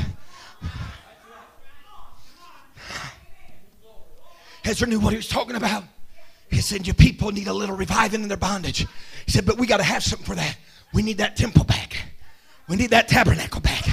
Ezra 4.64 4.88
knew 4.88 4.98
what 4.98 5.12
he 5.12 5.16
was 5.16 5.28
talking 5.28 5.54
about. 5.54 5.84
He 6.50 6.60
said, 6.60 6.86
Your 6.86 6.94
people 6.94 7.30
need 7.30 7.46
a 7.46 7.52
little 7.52 7.76
reviving 7.76 8.22
in 8.22 8.28
their 8.28 8.36
bondage. 8.36 8.86
He 9.24 9.30
said, 9.30 9.46
But 9.46 9.58
we 9.58 9.66
got 9.66 9.76
to 9.76 9.84
have 9.84 10.02
something 10.02 10.26
for 10.26 10.34
that. 10.34 10.56
We 10.92 11.02
need 11.02 11.18
that 11.18 11.36
temple 11.36 11.64
back. 11.64 11.96
We 12.68 12.76
need 12.76 12.90
that 12.90 13.08
tabernacle 13.08 13.60
back 13.60 13.84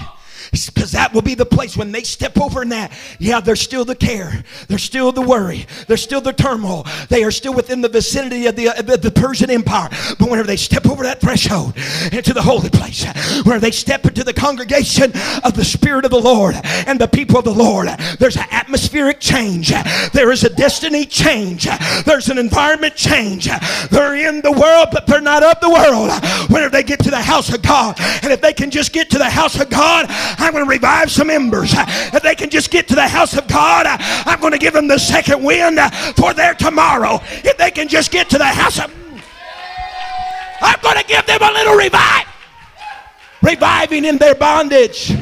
because 0.53 0.91
that 0.91 1.13
will 1.13 1.21
be 1.21 1.35
the 1.35 1.45
place 1.45 1.75
when 1.75 1.91
they 1.91 2.03
step 2.03 2.39
over 2.39 2.61
in 2.61 2.69
that. 2.69 2.91
Yeah, 3.19 3.39
there's 3.39 3.61
still 3.61 3.85
the 3.85 3.95
care, 3.95 4.43
there's 4.67 4.83
still 4.83 5.11
the 5.11 5.21
worry, 5.21 5.65
there's 5.87 6.01
still 6.01 6.21
the 6.21 6.33
turmoil. 6.33 6.85
They 7.09 7.23
are 7.23 7.31
still 7.31 7.53
within 7.53 7.81
the 7.81 7.89
vicinity 7.89 8.45
of 8.45 8.55
the, 8.55 8.69
uh, 8.69 8.81
the 8.81 9.11
Persian 9.11 9.49
Empire. 9.49 9.89
But 10.19 10.29
whenever 10.29 10.47
they 10.47 10.57
step 10.57 10.85
over 10.85 11.03
that 11.03 11.21
threshold 11.21 11.75
into 12.11 12.33
the 12.33 12.41
holy 12.41 12.69
place, 12.69 13.05
where 13.43 13.59
they 13.59 13.71
step 13.71 14.05
into 14.05 14.23
the 14.23 14.33
congregation 14.33 15.11
of 15.43 15.55
the 15.55 15.65
Spirit 15.65 16.05
of 16.05 16.11
the 16.11 16.19
Lord 16.19 16.55
and 16.63 16.99
the 16.99 17.07
people 17.07 17.39
of 17.39 17.45
the 17.45 17.53
Lord, 17.53 17.87
there's 18.19 18.37
an 18.37 18.45
atmospheric 18.51 19.19
change, 19.19 19.73
there 20.13 20.31
is 20.31 20.43
a 20.43 20.49
destiny 20.49 21.05
change, 21.05 21.67
there's 22.05 22.29
an 22.29 22.37
environment 22.37 22.95
change. 22.95 23.49
They're 23.89 24.15
in 24.15 24.41
the 24.41 24.51
world, 24.51 24.89
but 24.91 25.07
they're 25.07 25.21
not 25.21 25.43
of 25.43 25.59
the 25.59 25.69
world. 25.69 26.11
Whenever 26.49 26.69
they 26.69 26.83
get 26.83 26.99
to 27.03 27.11
the 27.11 27.21
house 27.21 27.53
of 27.53 27.61
God, 27.61 27.95
and 28.21 28.31
if 28.31 28.41
they 28.41 28.53
can 28.53 28.69
just 28.69 28.93
get 28.93 29.09
to 29.11 29.17
the 29.17 29.29
house 29.29 29.59
of 29.59 29.69
God, 29.69 30.07
I'm 30.43 30.51
going 30.51 30.65
to 30.65 30.69
revive 30.69 31.09
some 31.09 31.29
embers. 31.29 31.73
If 31.73 32.21
they 32.21 32.35
can 32.35 32.49
just 32.49 32.69
get 32.69 32.89
to 32.89 32.95
the 32.95 33.07
house 33.07 33.37
of 33.37 33.47
God, 33.47 33.85
I'm 33.87 34.41
going 34.41 34.51
to 34.51 34.59
give 34.59 34.73
them 34.73 34.89
the 34.89 34.99
second 34.99 35.41
wind 35.41 35.79
for 36.17 36.33
their 36.33 36.53
tomorrow. 36.53 37.21
If 37.45 37.57
they 37.57 37.71
can 37.71 37.87
just 37.87 38.11
get 38.11 38.29
to 38.31 38.37
the 38.37 38.43
house 38.43 38.77
of 38.77 38.93
I'm 40.61 40.79
going 40.81 40.97
to 40.97 41.05
give 41.05 41.25
them 41.25 41.41
a 41.41 41.51
little 41.51 41.75
revive. 41.75 42.25
Reviving 43.41 44.03
in 44.05 44.17
their 44.17 44.35
bondage. 44.35 45.11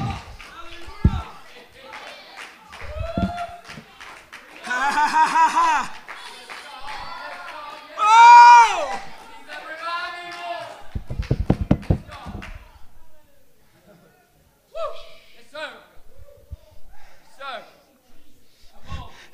oh! 7.97 9.10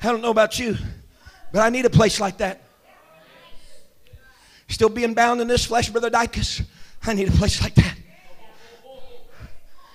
I 0.08 0.10
don't 0.10 0.22
know 0.22 0.30
about 0.30 0.58
you, 0.58 0.74
but 1.52 1.60
I 1.60 1.68
need 1.68 1.84
a 1.84 1.90
place 1.90 2.18
like 2.18 2.38
that. 2.38 2.62
Still 4.66 4.88
being 4.88 5.12
bound 5.12 5.42
in 5.42 5.48
this 5.48 5.66
flesh, 5.66 5.90
Brother 5.90 6.08
Dykus, 6.08 6.62
I 7.04 7.12
need 7.12 7.28
a 7.28 7.32
place 7.32 7.60
like 7.60 7.74
that. 7.74 7.94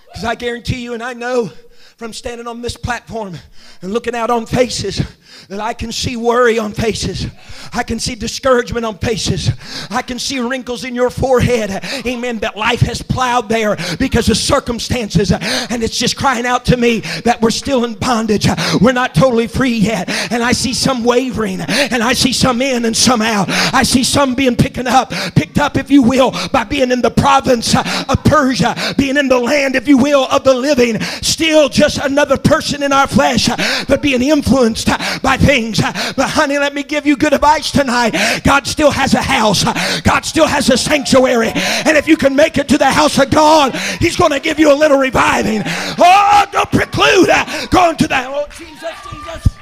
Because 0.06 0.24
I 0.24 0.36
guarantee 0.36 0.84
you, 0.84 0.94
and 0.94 1.02
I 1.02 1.14
know 1.14 1.52
from 1.98 2.14
standing 2.14 2.46
on 2.46 2.62
this 2.62 2.78
platform 2.78 3.36
and 3.82 3.92
looking 3.92 4.14
out 4.14 4.30
on 4.30 4.46
faces 4.46 5.02
that 5.50 5.60
I 5.60 5.74
can 5.74 5.92
see 5.92 6.16
worry 6.16 6.60
on 6.60 6.74
faces. 6.74 7.28
I 7.74 7.84
can 7.84 8.00
see 8.00 8.16
discouragement 8.16 8.86
on 8.86 8.98
faces. 8.98 9.52
I 9.90 10.02
can 10.02 10.20
see 10.20 10.40
wrinkles 10.40 10.84
in 10.84 10.96
your 10.96 11.10
forehead. 11.10 11.84
Amen. 12.06 12.40
That 12.40 12.56
life 12.56 12.82
has 12.82 13.02
plowed 13.02 13.50
there 13.50 13.78
because 14.00 14.30
of 14.30 14.38
circumstances. 14.38 15.32
And 15.32 15.84
it's 15.84 15.98
just 15.98 16.16
crying 16.18 16.46
out 16.46 16.66
to 16.66 16.78
me 16.78 17.00
that 17.26 17.42
we're 17.42 17.52
still 17.52 17.86
in 17.86 17.96
bondage. 17.96 18.48
We're 18.82 18.94
not 18.94 19.16
totally 19.16 19.48
free 19.48 19.78
yet. 19.78 20.10
And 20.32 20.44
I 20.44 20.52
see 20.52 20.74
some 20.74 21.04
wavering. 21.04 21.62
And 21.62 22.04
I 22.04 22.14
see 22.14 22.34
some 22.34 22.62
in 22.62 22.86
and 22.86 22.96
some 22.96 23.22
out. 23.22 23.48
I 23.50 23.84
see 23.84 24.04
some 24.04 24.36
being 24.36 24.56
picking 24.56 24.88
up, 24.88 25.12
picked 25.36 25.60
up, 25.60 25.78
if 25.78 25.90
you 25.90 26.04
will, 26.04 26.32
by 26.52 26.64
being 26.64 26.92
in 26.92 27.02
the 27.02 27.12
province 27.12 27.76
of 27.76 28.24
Persia, 28.24 28.76
being 28.98 29.18
in 29.18 29.28
the 29.28 29.40
land, 29.40 29.76
if 29.76 29.88
you 29.88 29.98
will, 29.98 30.26
of 30.26 30.44
the 30.44 30.54
living. 30.54 31.00
Still 31.22 31.70
just 31.70 31.98
another 31.98 32.38
person 32.38 32.84
in 32.84 32.92
our 32.92 33.08
flesh, 33.08 33.48
but 33.88 34.02
being 34.02 34.22
influenced 34.22 34.90
by 35.24 35.38
things. 35.38 35.80
But 35.80 36.30
honey, 36.30 36.60
let 36.60 36.76
me 36.76 36.84
give 36.84 37.08
you 37.08 37.18
good 37.18 37.34
advice 37.34 37.72
tonight. 37.72 38.42
God 38.44 38.68
still 38.68 38.92
has 38.92 39.16
a 39.16 39.22
house. 39.22 39.64
God 40.02 40.26
still 40.26 40.46
has 40.46 40.70
a 40.70 40.78
sanctuary. 40.78 41.52
And 41.56 41.98
if 41.98 42.08
you 42.08 42.18
can 42.18 42.36
make 42.36 42.60
it 42.60 42.68
to 42.68 42.78
the 42.78 42.92
house 42.92 43.18
of 43.18 43.32
God, 43.32 43.74
He's 44.00 44.16
going 44.16 44.32
to 44.32 44.40
give 44.40 44.60
you 44.60 44.72
a 44.72 44.76
little 44.76 44.98
reviving. 44.98 45.64
Oh, 45.66 46.46
don't 46.52 46.72
preclude 46.72 47.30
going 47.72 47.98
to 47.98 48.08
that. 48.08 48.28
Oh, 48.28 48.46
Jesus, 48.58 48.92
Jesus. 49.10 49.53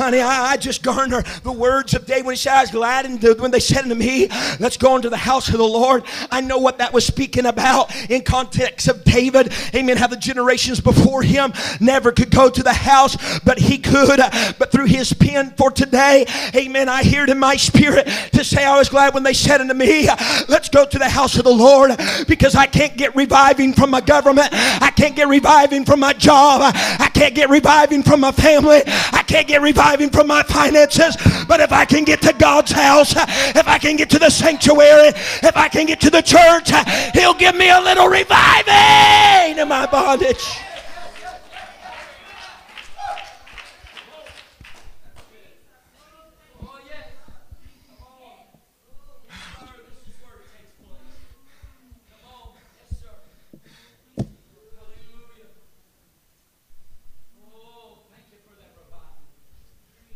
Honey, 0.00 0.22
I, 0.22 0.52
I 0.52 0.56
just 0.56 0.82
garner 0.82 1.20
the 1.42 1.52
words 1.52 1.92
of 1.92 2.06
David 2.06 2.24
when 2.24 2.32
he 2.32 2.38
said, 2.38 2.54
I 2.54 2.62
was 2.62 2.70
glad 2.70 3.04
and 3.04 3.22
when 3.38 3.50
they 3.50 3.60
said 3.60 3.82
to 3.82 3.94
me, 3.94 4.28
let's 4.58 4.78
go 4.78 4.96
into 4.96 5.10
the 5.10 5.16
house 5.18 5.50
of 5.50 5.58
the 5.58 5.62
Lord. 5.62 6.04
I 6.30 6.40
know 6.40 6.56
what 6.56 6.78
that 6.78 6.94
was 6.94 7.04
speaking 7.04 7.44
about 7.44 7.94
in 8.10 8.22
context 8.22 8.88
of 8.88 9.04
David. 9.04 9.52
Amen. 9.74 9.98
How 9.98 10.06
the 10.06 10.16
generations 10.16 10.80
before 10.80 11.22
him 11.22 11.52
never 11.80 12.12
could 12.12 12.30
go 12.30 12.48
to 12.48 12.62
the 12.62 12.72
house, 12.72 13.14
but 13.40 13.58
he 13.58 13.76
could. 13.76 14.20
But 14.58 14.72
through 14.72 14.86
his 14.86 15.12
pen 15.12 15.52
for 15.58 15.70
today, 15.70 16.24
amen, 16.56 16.88
I 16.88 17.02
hear 17.02 17.24
it 17.24 17.28
in 17.28 17.38
my 17.38 17.56
spirit 17.56 18.06
to 18.32 18.42
say, 18.42 18.64
I 18.64 18.78
was 18.78 18.88
glad 18.88 19.12
when 19.12 19.22
they 19.22 19.34
said 19.34 19.60
unto 19.60 19.74
me, 19.74 20.08
let's 20.48 20.70
go 20.70 20.86
to 20.86 20.98
the 20.98 21.10
house 21.10 21.36
of 21.36 21.44
the 21.44 21.52
Lord 21.52 21.90
because 22.26 22.54
I 22.54 22.64
can't 22.64 22.96
get 22.96 23.14
reviving 23.14 23.74
from 23.74 23.90
my 23.90 24.00
government. 24.00 24.48
I 24.52 24.92
can't 24.96 25.14
get 25.14 25.28
reviving 25.28 25.84
from 25.84 26.00
my 26.00 26.14
job. 26.14 26.62
I 26.74 27.10
can't 27.12 27.34
get 27.34 27.50
reviving 27.50 28.02
from 28.02 28.20
my 28.20 28.32
family. 28.32 28.80
I 28.86 29.24
can't 29.26 29.46
get 29.46 29.60
reviving 29.60 29.89
reviving 29.90 30.10
from 30.10 30.28
my 30.28 30.42
finances. 30.44 31.16
But 31.48 31.60
if 31.60 31.72
I 31.72 31.84
can 31.84 32.04
get 32.04 32.22
to 32.22 32.32
God's 32.32 32.70
house, 32.70 33.14
if 33.16 33.66
I 33.66 33.78
can 33.78 33.96
get 33.96 34.08
to 34.10 34.18
the 34.18 34.30
sanctuary, 34.30 35.08
if 35.08 35.56
I 35.56 35.68
can 35.68 35.86
get 35.86 36.00
to 36.00 36.10
the 36.10 36.22
church, 36.22 36.70
He'll 37.14 37.34
give 37.34 37.56
me 37.56 37.70
a 37.70 37.80
little 37.80 38.06
reviving 38.06 39.58
in 39.58 39.68
my 39.68 39.86
bondage. 39.86 40.44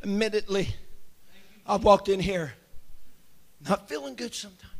Admittedly, 0.04 0.68
I 1.66 1.76
walked 1.76 2.10
in 2.10 2.20
here 2.20 2.52
not 3.66 3.88
feeling 3.88 4.14
good 4.14 4.34
sometimes. 4.34 4.70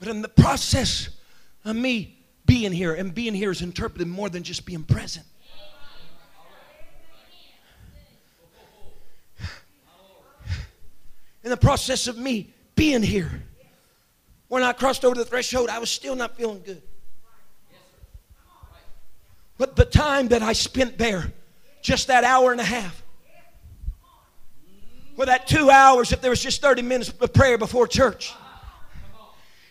But 0.00 0.08
in 0.08 0.20
the 0.20 0.28
process 0.28 1.10
of 1.64 1.76
me 1.76 2.18
being 2.44 2.72
here, 2.72 2.94
and 2.94 3.14
being 3.14 3.34
here 3.34 3.52
is 3.52 3.62
interpreted 3.62 4.08
more 4.08 4.28
than 4.28 4.42
just 4.42 4.66
being 4.66 4.82
present. 4.82 5.26
In 11.44 11.50
the 11.50 11.56
process 11.56 12.08
of 12.08 12.18
me 12.18 12.52
being 12.74 13.02
here, 13.02 13.44
when 14.48 14.64
I 14.64 14.72
crossed 14.72 15.04
over 15.04 15.14
the 15.14 15.24
threshold, 15.24 15.68
I 15.68 15.78
was 15.78 15.90
still 15.90 16.16
not 16.16 16.36
feeling 16.36 16.62
good. 16.62 16.82
But 19.60 19.76
the 19.76 19.84
time 19.84 20.28
that 20.28 20.40
I 20.40 20.54
spent 20.54 20.96
there, 20.96 21.34
just 21.82 22.06
that 22.06 22.24
hour 22.24 22.50
and 22.50 22.62
a 22.62 22.64
half, 22.64 23.02
or 25.18 25.26
that 25.26 25.46
two 25.46 25.68
hours, 25.68 26.12
if 26.12 26.22
there 26.22 26.30
was 26.30 26.42
just 26.42 26.62
30 26.62 26.80
minutes 26.80 27.12
of 27.20 27.30
prayer 27.34 27.58
before 27.58 27.86
church, 27.86 28.32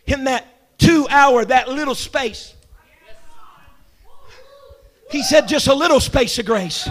in 0.05 0.25
that 0.25 0.45
two 0.77 1.07
hour, 1.09 1.43
that 1.43 1.69
little 1.69 1.95
space, 1.95 2.53
he 5.09 5.23
said, 5.23 5.47
just 5.47 5.65
a 5.65 5.73
little 5.73 5.99
space 5.99 6.37
of 6.37 6.45
grace. 6.45 6.87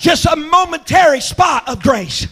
Just 0.00 0.26
a 0.26 0.34
momentary 0.34 1.20
spot 1.20 1.68
of 1.68 1.80
grace. 1.80 2.26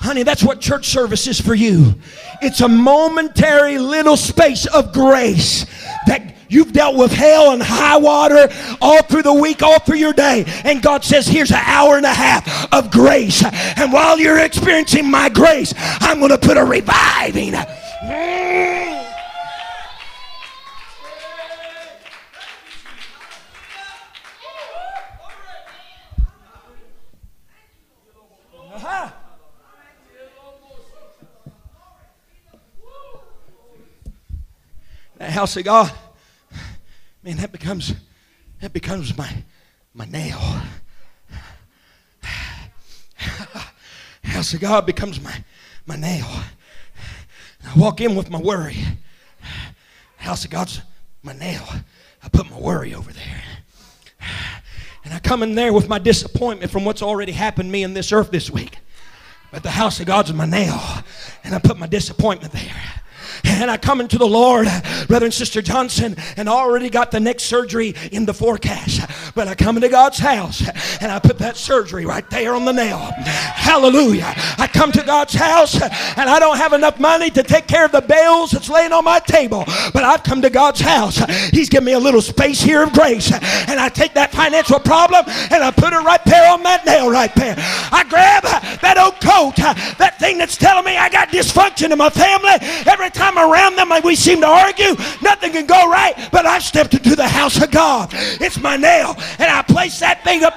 Honey, 0.00 0.24
that's 0.24 0.42
what 0.42 0.60
church 0.60 0.88
service 0.88 1.28
is 1.28 1.40
for 1.40 1.54
you. 1.54 1.94
It's 2.42 2.62
a 2.62 2.68
momentary 2.68 3.78
little 3.78 4.16
space 4.16 4.66
of 4.66 4.92
grace 4.92 5.66
that 6.08 6.34
you've 6.54 6.72
dealt 6.72 6.96
with 6.96 7.12
hell 7.12 7.50
and 7.50 7.62
high 7.62 7.96
water 7.96 8.48
all 8.80 9.02
through 9.02 9.22
the 9.22 9.34
week, 9.34 9.62
all 9.62 9.80
through 9.80 9.96
your 9.96 10.12
day. 10.12 10.44
And 10.64 10.80
God 10.80 11.04
says, 11.04 11.26
Here's 11.26 11.50
an 11.50 11.62
hour 11.64 11.96
and 11.96 12.06
a 12.06 12.14
half 12.14 12.72
of 12.72 12.90
grace. 12.90 13.44
And 13.76 13.92
while 13.92 14.18
you're 14.18 14.38
experiencing 14.38 15.10
my 15.10 15.28
grace, 15.28 15.74
I'm 15.76 16.18
going 16.18 16.30
to 16.30 16.38
put 16.38 16.56
a 16.56 16.64
reviving. 16.64 17.54
House 35.20 35.56
of 35.56 35.64
God, 35.64 35.90
man, 37.24 37.36
that 37.38 37.50
becomes 37.52 37.94
that 38.60 38.72
becomes 38.74 39.16
my 39.16 39.30
my 39.94 40.04
nail. 40.04 40.38
House 44.22 44.52
of 44.52 44.60
God 44.60 44.84
becomes 44.84 45.20
my 45.20 45.42
my 45.86 45.96
nail. 45.96 46.28
And 47.60 47.70
I 47.74 47.78
walk 47.78 48.02
in 48.02 48.14
with 48.14 48.30
my 48.30 48.38
worry. 48.38 48.76
House 50.18 50.44
of 50.44 50.50
God's 50.50 50.82
my 51.22 51.32
nail. 51.32 51.66
I 52.22 52.28
put 52.28 52.50
my 52.50 52.58
worry 52.58 52.94
over 52.94 53.10
there. 53.12 53.42
And 55.04 55.14
I 55.14 55.18
come 55.18 55.42
in 55.42 55.54
there 55.54 55.72
with 55.72 55.88
my 55.88 55.98
disappointment 55.98 56.70
from 56.70 56.84
what's 56.84 57.02
already 57.02 57.32
happened 57.32 57.72
me 57.72 57.82
in 57.82 57.94
this 57.94 58.12
earth 58.12 58.30
this 58.30 58.50
week. 58.50 58.78
But 59.50 59.62
the 59.62 59.70
house 59.70 60.00
of 60.00 60.06
God's 60.06 60.32
my 60.32 60.46
nail. 60.46 60.80
And 61.42 61.54
I 61.54 61.58
put 61.58 61.78
my 61.78 61.86
disappointment 61.86 62.52
there 62.52 63.02
and 63.44 63.70
I 63.70 63.76
come 63.76 64.00
into 64.00 64.18
the 64.18 64.26
Lord, 64.26 64.66
brother 65.06 65.26
and 65.26 65.34
sister 65.34 65.62
Johnson, 65.62 66.16
and 66.36 66.48
already 66.48 66.90
got 66.90 67.10
the 67.10 67.20
next 67.20 67.44
surgery 67.44 67.94
in 68.12 68.26
the 68.26 68.34
forecast. 68.34 69.00
But 69.34 69.48
I 69.48 69.54
come 69.54 69.76
into 69.76 69.88
God's 69.88 70.18
house 70.18 70.62
and 71.00 71.10
I 71.10 71.18
put 71.18 71.38
that 71.38 71.56
surgery 71.56 72.06
right 72.06 72.28
there 72.30 72.54
on 72.54 72.64
the 72.64 72.72
nail. 72.72 72.98
Hallelujah. 72.98 74.32
I 74.58 74.68
come 74.72 74.92
to 74.92 75.02
God's 75.02 75.34
house 75.34 75.80
and 75.80 76.30
I 76.30 76.38
don't 76.38 76.56
have 76.56 76.72
enough 76.72 76.98
money 76.98 77.30
to 77.30 77.42
take 77.42 77.66
care 77.66 77.84
of 77.84 77.92
the 77.92 78.02
bills 78.02 78.52
that's 78.52 78.68
laying 78.68 78.92
on 78.92 79.04
my 79.04 79.18
table. 79.18 79.64
But 79.92 80.04
I've 80.04 80.22
come 80.22 80.42
to 80.42 80.50
God's 80.50 80.80
house. 80.80 81.18
He's 81.50 81.68
given 81.68 81.86
me 81.86 81.92
a 81.92 81.98
little 81.98 82.22
space 82.22 82.60
here 82.60 82.82
of 82.82 82.92
grace. 82.92 83.32
And 83.32 83.80
I 83.80 83.88
take 83.88 84.14
that 84.14 84.32
financial 84.32 84.78
problem 84.78 85.24
and 85.26 85.62
I 85.62 85.70
put 85.70 85.92
it 85.92 85.98
right 85.98 86.24
there 86.24 86.52
on 86.52 86.62
that 86.62 86.84
nail 86.86 87.10
right 87.10 87.34
there. 87.34 87.54
I 87.58 88.04
grab 88.08 88.42
that 88.42 88.98
old 88.98 89.20
coat, 89.20 89.56
that 89.98 90.18
thing 90.18 90.38
that's 90.38 90.56
telling 90.56 90.84
me 90.84 90.96
I 90.96 91.08
got 91.08 91.28
dysfunction 91.28 91.90
in 91.90 91.98
my 91.98 92.10
family. 92.10 92.56
Every 92.86 93.10
time 93.10 93.33
I'm 93.34 93.50
around 93.50 93.76
them, 93.76 93.90
we 94.04 94.14
seem 94.14 94.40
to 94.40 94.46
argue. 94.46 94.94
Nothing 95.22 95.52
can 95.52 95.66
go 95.66 95.88
right. 95.90 96.28
But 96.30 96.46
I 96.46 96.58
stepped 96.58 96.94
into 96.94 97.16
the 97.16 97.26
house 97.26 97.62
of 97.62 97.70
God. 97.70 98.10
It's 98.12 98.60
my 98.60 98.76
nail. 98.76 99.14
And 99.38 99.50
I 99.50 99.62
place 99.62 99.98
that 100.00 100.22
thing 100.24 100.44
up. 100.44 100.54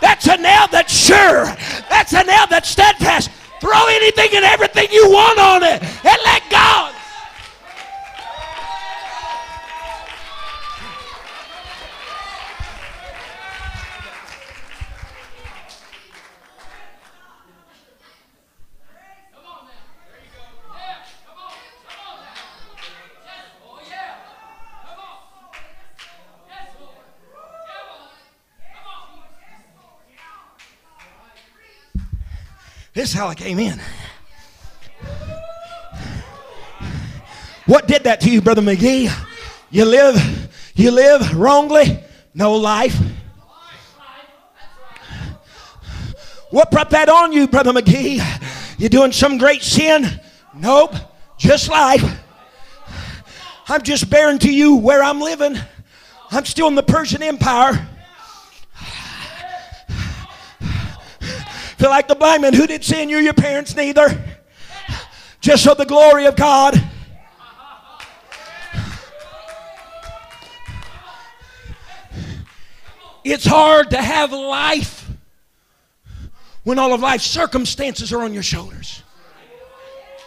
That's 0.00 0.26
a 0.28 0.36
nail 0.36 0.66
that's 0.70 0.92
sure. 0.92 1.44
That's 1.90 2.12
a 2.12 2.22
nail 2.22 2.46
that's 2.48 2.68
steadfast. 2.68 3.30
Throw 3.60 3.86
anything 3.88 4.28
and 4.34 4.44
everything 4.44 4.88
you 4.92 5.10
want 5.10 5.38
on 5.38 5.62
it 5.64 5.82
and 5.82 6.18
let 6.24 6.42
God. 6.50 6.94
This 32.98 33.10
is 33.10 33.14
how 33.14 33.28
I 33.28 33.36
came 33.36 33.60
in. 33.60 33.78
What 37.66 37.86
did 37.86 38.02
that 38.02 38.20
to 38.22 38.28
you, 38.28 38.42
Brother 38.42 38.60
McGee? 38.60 39.08
You 39.70 39.84
live, 39.84 40.50
you 40.74 40.90
live 40.90 41.32
wrongly, 41.36 42.02
no 42.34 42.56
life. 42.56 43.00
What 46.50 46.72
brought 46.72 46.90
that 46.90 47.08
on 47.08 47.32
you, 47.32 47.46
Brother 47.46 47.72
McGee? 47.72 48.20
You 48.78 48.88
doing 48.88 49.12
some 49.12 49.38
great 49.38 49.62
sin? 49.62 50.20
Nope, 50.52 50.96
just 51.38 51.68
life. 51.68 52.02
I'm 53.68 53.82
just 53.82 54.10
bearing 54.10 54.40
to 54.40 54.52
you 54.52 54.74
where 54.74 55.04
I'm 55.04 55.20
living. 55.20 55.56
I'm 56.32 56.44
still 56.44 56.66
in 56.66 56.74
the 56.74 56.82
Persian 56.82 57.22
Empire. 57.22 57.88
Feel 61.78 61.90
like 61.90 62.08
the 62.08 62.16
blind 62.16 62.42
man 62.42 62.54
who 62.54 62.66
did 62.66 62.82
sin, 62.82 63.08
you 63.08 63.18
your 63.18 63.34
parents 63.34 63.76
neither. 63.76 64.20
Just 65.40 65.62
so 65.62 65.74
the 65.74 65.86
glory 65.86 66.26
of 66.26 66.34
God. 66.34 66.74
It's 73.22 73.46
hard 73.46 73.90
to 73.90 74.02
have 74.02 74.32
life 74.32 75.08
when 76.64 76.80
all 76.80 76.92
of 76.92 77.00
life's 77.00 77.24
circumstances 77.24 78.12
are 78.12 78.22
on 78.22 78.34
your 78.34 78.42
shoulders. 78.42 79.04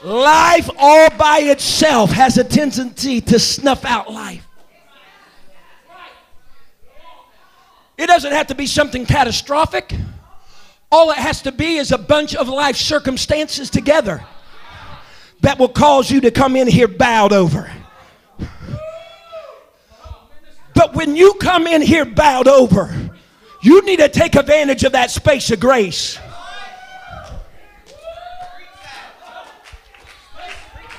Life 0.03 0.69
all 0.77 1.09
by 1.17 1.39
itself 1.39 2.11
has 2.11 2.37
a 2.37 2.45
tendency 2.45 3.19
to 3.21 3.39
snuff 3.39 3.83
out 3.83 4.09
life. 4.09 4.47
It 7.97 8.07
doesn't 8.07 8.31
have 8.31 8.47
to 8.47 8.55
be 8.55 8.67
something 8.67 9.05
catastrophic. 9.05 9.93
All 10.91 11.11
it 11.11 11.17
has 11.17 11.41
to 11.43 11.51
be 11.51 11.77
is 11.77 11.91
a 11.91 11.97
bunch 11.97 12.35
of 12.35 12.49
life 12.49 12.75
circumstances 12.75 13.69
together 13.69 14.25
that 15.39 15.57
will 15.57 15.69
cause 15.69 16.11
you 16.11 16.21
to 16.21 16.31
come 16.31 16.55
in 16.55 16.67
here 16.67 16.87
bowed 16.87 17.31
over. 17.31 17.71
But 20.75 20.93
when 20.93 21.15
you 21.15 21.33
come 21.35 21.67
in 21.67 21.81
here 21.81 22.05
bowed 22.05 22.47
over, 22.47 23.11
you 23.61 23.81
need 23.83 23.99
to 23.99 24.09
take 24.09 24.35
advantage 24.35 24.83
of 24.83 24.91
that 24.93 25.11
space 25.11 25.49
of 25.51 25.59
grace. 25.59 26.19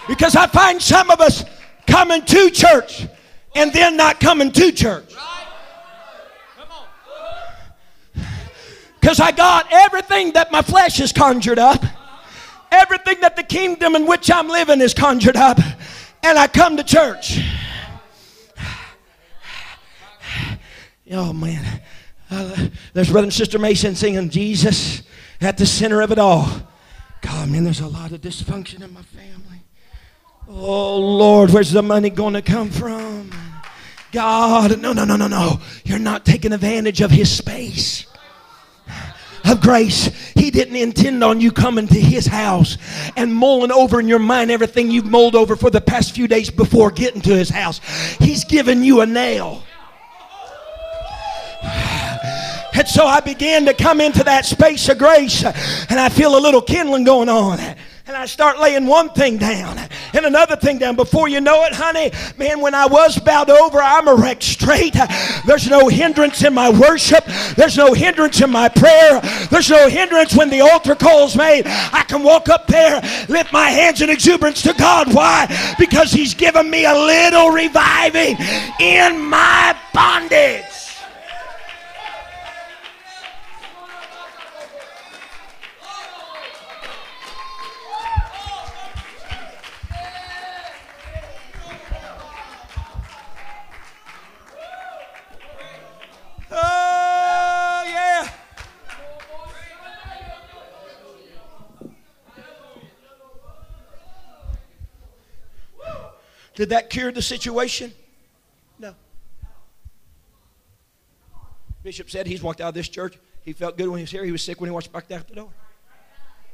Because 0.09 0.37
I 0.37 0.47
find 0.47 0.81
some 0.81 1.11
of 1.11 1.21
us 1.21 1.45
coming 1.87 2.23
to 2.23 2.51
church 2.51 3.07
and 3.55 3.73
then 3.73 3.97
not 3.97 4.21
coming 4.21 4.51
to 4.53 4.73
church. 4.73 5.13
Because 9.03 9.19
I 9.19 9.33
got 9.33 9.67
everything 9.73 10.35
that 10.35 10.53
my 10.53 10.63
flesh 10.63 10.99
has 10.99 11.13
conjured 11.13 11.59
up, 11.59 11.85
everything 12.71 13.17
that 13.23 13.35
the 13.35 13.43
kingdom 13.43 13.97
in 13.97 14.07
which 14.07 14.31
I'm 14.31 14.47
living 14.47 14.81
is 14.81 14.95
conjured 14.95 15.37
up, 15.37 15.59
and 16.23 16.39
I 16.39 16.47
come 16.47 16.77
to 16.79 16.85
church. 16.85 17.41
Oh 21.15 21.35
man, 21.35 21.83
uh, 22.31 22.69
there's 22.95 23.11
brother 23.11 23.27
and 23.27 23.35
sister 23.35 23.59
Mason 23.59 23.95
singing 23.95 24.31
Jesus 24.31 25.03
at 25.43 25.59
the 25.59 25.67
center 25.67 26.01
of 26.01 26.11
it 26.11 26.19
all. 26.19 26.49
God, 27.21 27.51
man, 27.51 27.65
there's 27.65 27.81
a 27.81 27.87
lot 27.87 28.13
of 28.13 28.23
dysfunction 28.23 28.83
in 28.83 28.95
my 28.95 29.03
family. 29.03 29.61
Oh 30.49 30.97
Lord, 30.97 31.51
where's 31.51 31.71
the 31.71 31.83
money 31.83 32.09
going 32.09 32.33
to 32.33 32.41
come 32.41 32.71
from? 32.71 33.31
God, 34.11 34.81
no, 34.81 34.95
no, 34.95 35.05
no, 35.05 35.17
no, 35.17 35.27
no. 35.27 35.61
You're 35.85 35.99
not 35.99 36.25
taking 36.25 36.55
advantage 36.55 37.03
of 37.03 37.11
His 37.11 37.31
space 37.31 38.07
of 39.45 39.61
grace. 39.61 40.07
He 40.35 40.51
didn't 40.51 40.77
intend 40.77 41.23
on 41.25 41.41
you 41.41 41.53
coming 41.53 41.87
to 41.89 42.01
his 42.01 42.27
house 42.27 42.79
and 43.17 43.35
mulling 43.35 43.73
over 43.73 44.01
in 44.01 44.09
your 44.09 44.19
mind 44.19 44.51
everything 44.51 44.91
you've 44.91 45.07
mulled 45.07 45.35
over 45.35 45.57
for 45.57 45.71
the 45.71 45.81
past 45.81 46.15
few 46.15 46.29
days 46.29 46.51
before 46.51 46.91
getting 46.91 47.21
to 47.23 47.35
his 47.37 47.49
house. 47.49 47.81
He's 48.19 48.45
given 48.45 48.83
you 48.83 49.01
a 49.01 49.07
nail. 49.07 49.63
And 52.75 52.89
so 52.89 53.07
I 53.07 53.21
began 53.21 53.67
to 53.67 53.75
come 53.75 54.01
into 54.01 54.25
that 54.25 54.47
space 54.47 54.89
of 54.89 54.97
grace, 54.97 55.45
and 55.45 56.01
I 56.01 56.09
feel 56.09 56.37
a 56.37 56.41
little 56.41 56.63
kindling 56.63 57.05
going 57.05 57.29
on. 57.29 57.59
And 58.05 58.17
I 58.17 58.27
start 58.27 58.59
laying 58.59 58.87
one 58.87 59.11
thing 59.11 59.39
down, 59.39 59.79
And 60.13 60.27
another 60.27 60.57
thing 60.57 60.79
down 60.79 60.97
before 60.97 61.29
you 61.29 61.41
know 61.41 61.63
it, 61.65 61.73
honey, 61.73 62.11
man, 62.37 62.61
when 62.61 62.75
I 62.75 62.87
was 62.87 63.17
bowed 63.17 63.49
over, 63.49 63.81
I'm 63.81 64.09
erect 64.09 64.43
straight. 64.43 64.97
There's 65.47 65.69
no 65.69 65.87
hindrance 65.87 66.43
in 66.43 66.53
my 66.53 66.69
worship. 66.69 67.25
There's 67.57 67.77
no 67.77 67.93
hindrance 67.93 68.41
in 68.41 68.51
my 68.51 68.69
prayer. 68.69 69.21
There's 69.51 69.71
no 69.71 69.89
hindrance 69.89 70.35
when 70.35 70.51
the 70.51 70.63
altar 70.63 70.97
call's 70.97 71.37
made. 71.37 71.63
I 71.67 72.03
can 72.09 72.25
walk 72.25 72.49
up 72.49 72.67
there, 72.67 73.01
lift 73.29 73.53
my 73.53 73.69
hands 73.69 74.03
in 74.03 74.11
exuberance 74.11 74.63
to 74.63 74.75
God. 74.75 75.15
Why? 75.15 75.47
Because 75.79 76.11
He's 76.11 76.35
given 76.35 76.69
me 76.69 76.85
a 76.85 76.95
little 76.95 77.51
reviving 77.51 78.37
in 78.81 79.21
my 79.21 79.77
bondage. 79.95 80.82
Did 106.55 106.69
that 106.71 106.91
cure 106.91 107.11
the 107.11 107.23
situation? 107.23 107.93
No. 108.79 108.95
Bishop 111.83 112.11
said 112.11 112.27
he's 112.27 112.43
walked 112.43 112.61
out 112.61 112.69
of 112.69 112.75
this 112.75 112.89
church. 112.89 113.19
He 113.43 113.53
felt 113.53 113.77
good 113.77 113.89
when 113.89 113.99
he 113.99 114.03
was 114.03 114.11
here. 114.11 114.25
He 114.25 114.33
was 114.33 114.43
sick 114.43 114.61
when 114.61 114.69
he 114.69 114.73
walked 114.73 114.93
back 114.93 115.11
out 115.11 115.27
the 115.27 115.35
door. 115.35 115.51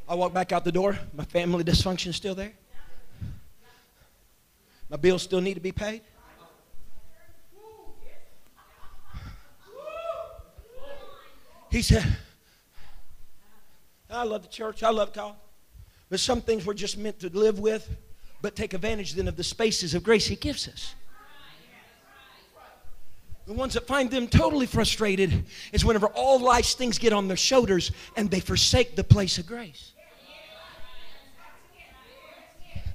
I 0.09 0.15
walked 0.15 0.35
back 0.35 0.53
out 0.53 0.65
the 0.65 0.73
door. 0.73 0.99
My 1.15 1.25
family 1.25 1.65
dysfunction 1.65 2.09
is 2.09 2.17
still 2.17 2.35
there. 2.35 2.53
My 4.89 4.97
bills 4.97 5.23
still 5.23 5.41
need 5.41 5.55
to 5.55 5.61
be 5.61 5.73
paid. 5.73 6.01
He 11.71 11.83
said, 11.83 12.07
I 14.09 14.25
love 14.25 14.43
the 14.43 14.49
church. 14.49 14.83
I 14.83 14.89
love 14.89 15.13
God. 15.13 15.35
But 16.09 16.21
some 16.21 16.41
things 16.41 16.65
we're 16.65 16.73
just 16.73 16.97
meant 16.97 17.21
to 17.21 17.29
live 17.29 17.59
with, 17.59 17.87
but 18.41 18.55
take 18.55 18.75
advantage 18.75 19.15
then 19.15 19.29
of 19.29 19.37
the 19.37 19.45
spaces 19.45 19.95
of 19.95 20.03
grace 20.03 20.27
He 20.27 20.37
gives 20.37 20.69
us. 20.69 20.95
The 23.49 23.55
ones 23.55 23.73
that 23.75 23.87
find 23.87 24.11
them 24.11 24.29
totally 24.29 24.67
frustrated 24.67 25.47
is 25.73 25.83
whenever 25.83 26.09
all 26.09 26.39
life's 26.39 26.75
things 26.75 26.99
get 26.99 27.15
on 27.15 27.29
their 27.29 27.37
shoulders 27.37 27.91
and 28.15 28.31
they 28.31 28.41
forsake 28.41 28.95
the 28.95 29.03
place 29.03 29.39
of 29.39 29.47
grace. 29.47 29.93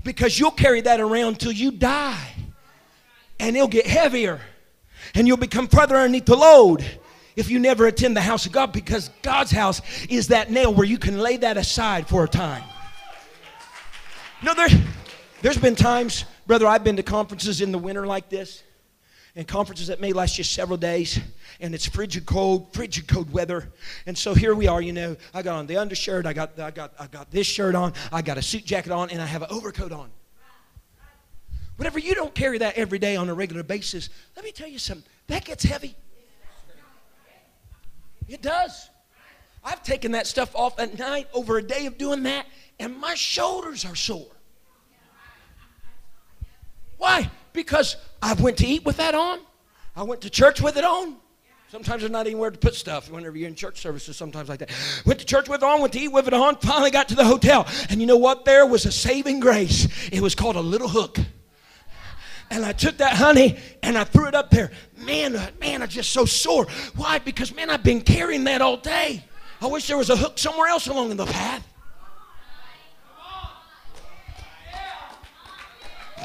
Because 0.03 0.37
you'll 0.37 0.51
carry 0.51 0.81
that 0.81 0.99
around 0.99 1.39
till 1.39 1.51
you 1.51 1.71
die. 1.71 2.33
And 3.39 3.55
it'll 3.55 3.67
get 3.67 3.87
heavier. 3.87 4.41
And 5.15 5.27
you'll 5.27 5.37
become 5.37 5.67
further 5.67 5.95
underneath 5.95 6.25
the 6.25 6.35
load 6.35 6.85
if 7.35 7.49
you 7.49 7.57
never 7.57 7.87
attend 7.87 8.15
the 8.15 8.21
house 8.21 8.45
of 8.45 8.51
God 8.51 8.71
because 8.71 9.09
God's 9.23 9.49
house 9.49 9.81
is 10.05 10.27
that 10.27 10.51
nail 10.51 10.71
where 10.71 10.85
you 10.85 10.99
can 10.99 11.17
lay 11.17 11.37
that 11.37 11.57
aside 11.57 12.07
for 12.07 12.23
a 12.23 12.27
time. 12.27 12.63
No, 14.43 14.53
there, 14.53 14.67
there's 15.43 15.57
been 15.57 15.75
times, 15.75 16.23
brother, 16.47 16.65
I've 16.65 16.85
been 16.85 16.95
to 16.95 17.03
conferences 17.03 17.59
in 17.59 17.73
the 17.73 17.77
winter 17.77 18.07
like 18.07 18.29
this, 18.29 18.63
and 19.35 19.45
conferences 19.45 19.87
that 19.87 19.99
may 19.99 20.13
last 20.13 20.35
just 20.35 20.53
several 20.53 20.77
days, 20.77 21.19
and 21.59 21.75
it's 21.75 21.85
frigid 21.85 22.25
cold, 22.25 22.73
frigid 22.73 23.09
cold 23.09 23.29
weather. 23.33 23.67
And 24.05 24.17
so 24.17 24.33
here 24.33 24.55
we 24.55 24.67
are, 24.67 24.81
you 24.81 24.93
know, 24.93 25.17
I 25.33 25.41
got 25.41 25.57
on 25.57 25.67
the 25.67 25.75
undershirt, 25.75 26.25
I 26.25 26.31
got, 26.31 26.57
I 26.57 26.71
got, 26.71 26.93
I 26.97 27.07
got 27.07 27.29
this 27.29 27.45
shirt 27.45 27.75
on, 27.75 27.91
I 28.09 28.21
got 28.21 28.37
a 28.37 28.41
suit 28.41 28.63
jacket 28.63 28.93
on, 28.93 29.09
and 29.09 29.21
I 29.21 29.25
have 29.25 29.41
an 29.41 29.49
overcoat 29.51 29.91
on. 29.91 30.11
Whatever 31.75 31.99
you 31.99 32.15
don't 32.15 32.33
carry 32.33 32.59
that 32.59 32.77
every 32.77 32.99
day 32.99 33.17
on 33.17 33.27
a 33.27 33.33
regular 33.33 33.63
basis, 33.63 34.09
let 34.37 34.45
me 34.45 34.53
tell 34.53 34.69
you 34.69 34.79
something, 34.79 35.05
that 35.27 35.43
gets 35.43 35.65
heavy. 35.65 35.93
It 38.29 38.41
does. 38.41 38.89
I've 39.61 39.83
taken 39.83 40.13
that 40.13 40.25
stuff 40.25 40.55
off 40.55 40.79
at 40.79 40.97
night 40.97 41.27
over 41.33 41.57
a 41.57 41.63
day 41.63 41.85
of 41.85 41.97
doing 41.97 42.23
that, 42.23 42.45
and 42.79 42.97
my 42.97 43.15
shoulders 43.15 43.83
are 43.83 43.95
sore. 43.95 44.32
Why? 46.97 47.29
Because 47.51 47.95
I 48.21 48.33
went 48.33 48.57
to 48.57 48.67
eat 48.67 48.85
with 48.85 48.97
that 48.97 49.15
on. 49.15 49.39
I 49.95 50.03
went 50.03 50.21
to 50.21 50.29
church 50.29 50.61
with 50.61 50.77
it 50.77 50.83
on. 50.83 51.17
Sometimes 51.69 52.01
there's 52.01 52.11
not 52.11 52.27
anywhere 52.27 52.51
to 52.51 52.57
put 52.57 52.75
stuff 52.75 53.09
whenever 53.09 53.35
you're 53.35 53.47
in 53.47 53.55
church 53.55 53.79
services, 53.81 54.15
sometimes 54.15 54.47
like 54.47 54.59
that. 54.59 54.69
Went 55.07 55.19
to 55.19 55.25
church 55.25 55.49
with 55.49 55.63
it 55.63 55.65
on, 55.65 55.81
went 55.81 55.93
to 55.93 55.99
eat 55.99 56.09
with 56.09 56.27
it 56.27 56.33
on, 56.33 56.55
finally 56.57 56.91
got 56.91 57.09
to 57.09 57.15
the 57.15 57.25
hotel. 57.25 57.67
And 57.89 57.99
you 57.99 58.05
know 58.05 58.17
what? 58.17 58.45
There 58.45 58.65
was 58.67 58.85
a 58.85 58.91
saving 58.91 59.39
grace. 59.39 59.87
It 60.11 60.21
was 60.21 60.35
called 60.35 60.55
a 60.55 60.61
little 60.61 60.87
hook. 60.87 61.17
And 62.51 62.63
I 62.63 62.73
took 62.73 62.97
that 62.97 63.15
honey 63.15 63.57
and 63.81 63.97
I 63.97 64.03
threw 64.03 64.27
it 64.27 64.35
up 64.35 64.51
there. 64.51 64.69
Man, 64.97 65.35
uh, 65.35 65.49
man, 65.59 65.81
I'm 65.81 65.89
just 65.89 66.11
so 66.11 66.25
sore. 66.25 66.67
Why? 66.95 67.17
Because, 67.17 67.55
man, 67.55 67.71
I've 67.71 67.83
been 67.83 68.01
carrying 68.01 68.43
that 68.43 68.61
all 68.61 68.77
day. 68.77 69.25
I 69.59 69.65
wish 69.65 69.87
there 69.87 69.97
was 69.97 70.11
a 70.11 70.15
hook 70.15 70.37
somewhere 70.37 70.67
else 70.67 70.85
along 70.85 71.09
in 71.09 71.17
the 71.17 71.25
path. 71.25 71.67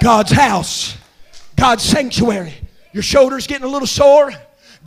God's 0.01 0.33
house, 0.33 0.97
God's 1.57 1.83
sanctuary. 1.83 2.55
Your 2.93 3.03
shoulders 3.03 3.47
getting 3.47 3.67
a 3.67 3.71
little 3.71 3.87
sore 3.87 4.33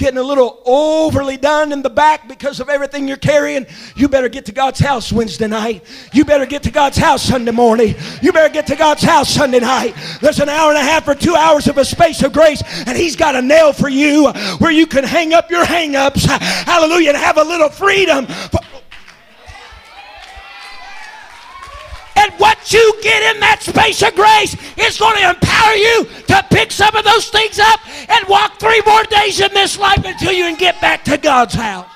getting 0.01 0.17
a 0.17 0.23
little 0.23 0.61
overly 0.65 1.37
done 1.37 1.71
in 1.71 1.81
the 1.81 1.89
back 1.89 2.27
because 2.27 2.59
of 2.59 2.69
everything 2.69 3.07
you're 3.07 3.17
carrying, 3.17 3.67
you 3.95 4.07
better 4.07 4.29
get 4.29 4.45
to 4.45 4.51
God's 4.51 4.79
house 4.79 5.11
Wednesday 5.11 5.47
night. 5.47 5.83
You 6.11 6.25
better 6.25 6.45
get 6.45 6.63
to 6.63 6.71
God's 6.71 6.97
house 6.97 7.21
Sunday 7.21 7.51
morning. 7.51 7.95
You 8.21 8.33
better 8.33 8.51
get 8.51 8.67
to 8.67 8.75
God's 8.75 9.03
house 9.03 9.29
Sunday 9.29 9.59
night. 9.59 9.95
There's 10.19 10.39
an 10.39 10.49
hour 10.49 10.71
and 10.71 10.79
a 10.79 10.83
half 10.83 11.07
or 11.07 11.15
two 11.15 11.35
hours 11.35 11.67
of 11.67 11.77
a 11.77 11.85
space 11.85 12.23
of 12.23 12.33
grace, 12.33 12.63
and 12.87 12.97
He's 12.97 13.15
got 13.15 13.35
a 13.35 13.41
nail 13.41 13.73
for 13.73 13.89
you 13.89 14.29
where 14.57 14.71
you 14.71 14.87
can 14.87 15.03
hang 15.03 15.33
up 15.33 15.51
your 15.51 15.65
hang 15.65 15.95
ups. 15.95 16.25
Hallelujah, 16.25 17.09
and 17.09 17.17
have 17.17 17.37
a 17.37 17.43
little 17.43 17.69
freedom. 17.69 18.25
And 22.15 22.31
what 22.33 22.71
you 22.71 22.99
get 23.01 23.35
in 23.35 23.39
that 23.41 23.61
space 23.61 24.01
of 24.03 24.15
grace 24.15 24.55
is 24.77 24.97
going 24.97 25.17
to 25.17 25.29
empower 25.29 25.73
you 25.73 26.05
to 26.27 26.45
pick 26.49 26.71
some 26.71 26.95
of 26.95 27.03
those 27.03 27.29
things 27.29 27.59
up 27.59 27.79
and 28.09 28.27
walk 28.27 28.59
three 28.59 28.81
more 28.85 29.03
days 29.03 29.39
in 29.39 29.53
this 29.53 29.77
life 29.77 30.03
until 30.05 30.31
you 30.31 30.43
can 30.43 30.57
get 30.57 30.79
back 30.81 31.03
to 31.05 31.17
God's 31.17 31.53
house. 31.53 31.89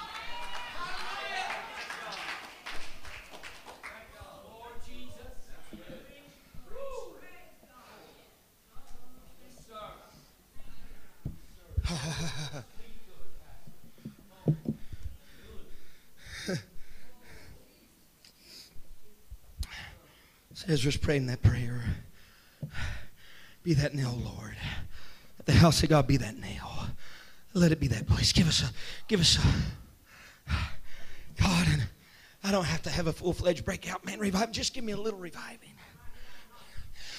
Ezra's 20.68 20.98
praying 20.98 21.28
that 21.28 21.42
prayer. 21.42 21.84
Be 23.64 23.74
that 23.74 23.94
nail, 23.94 24.20
Lord. 24.24 24.56
Let 25.40 25.46
the 25.46 25.54
house 25.54 25.82
of 25.84 25.90
God 25.90 26.08
be 26.08 26.18
that 26.18 26.38
nail. 26.38 26.70
Let 27.54 27.72
it 27.72 27.80
be 27.80 27.88
that 27.88 28.08
place. 28.08 28.32
Give 28.32 28.48
us 28.48 28.64
a, 28.64 28.72
give 29.08 29.20
us 29.20 29.38
a, 29.38 30.52
God, 31.42 31.68
and 31.72 31.88
I 32.44 32.52
don't 32.52 32.66
have 32.66 32.84
to 32.84 32.90
have 32.90 33.08
a 33.08 33.14
full-fledged 33.14 33.66
breakout, 33.66 34.06
man, 34.06 34.20
revive. 34.20 34.52
Just 34.52 34.74
give 34.74 34.84
me 34.84 34.92
a 34.92 34.98
little 34.98 35.20
reviving. 35.20 35.72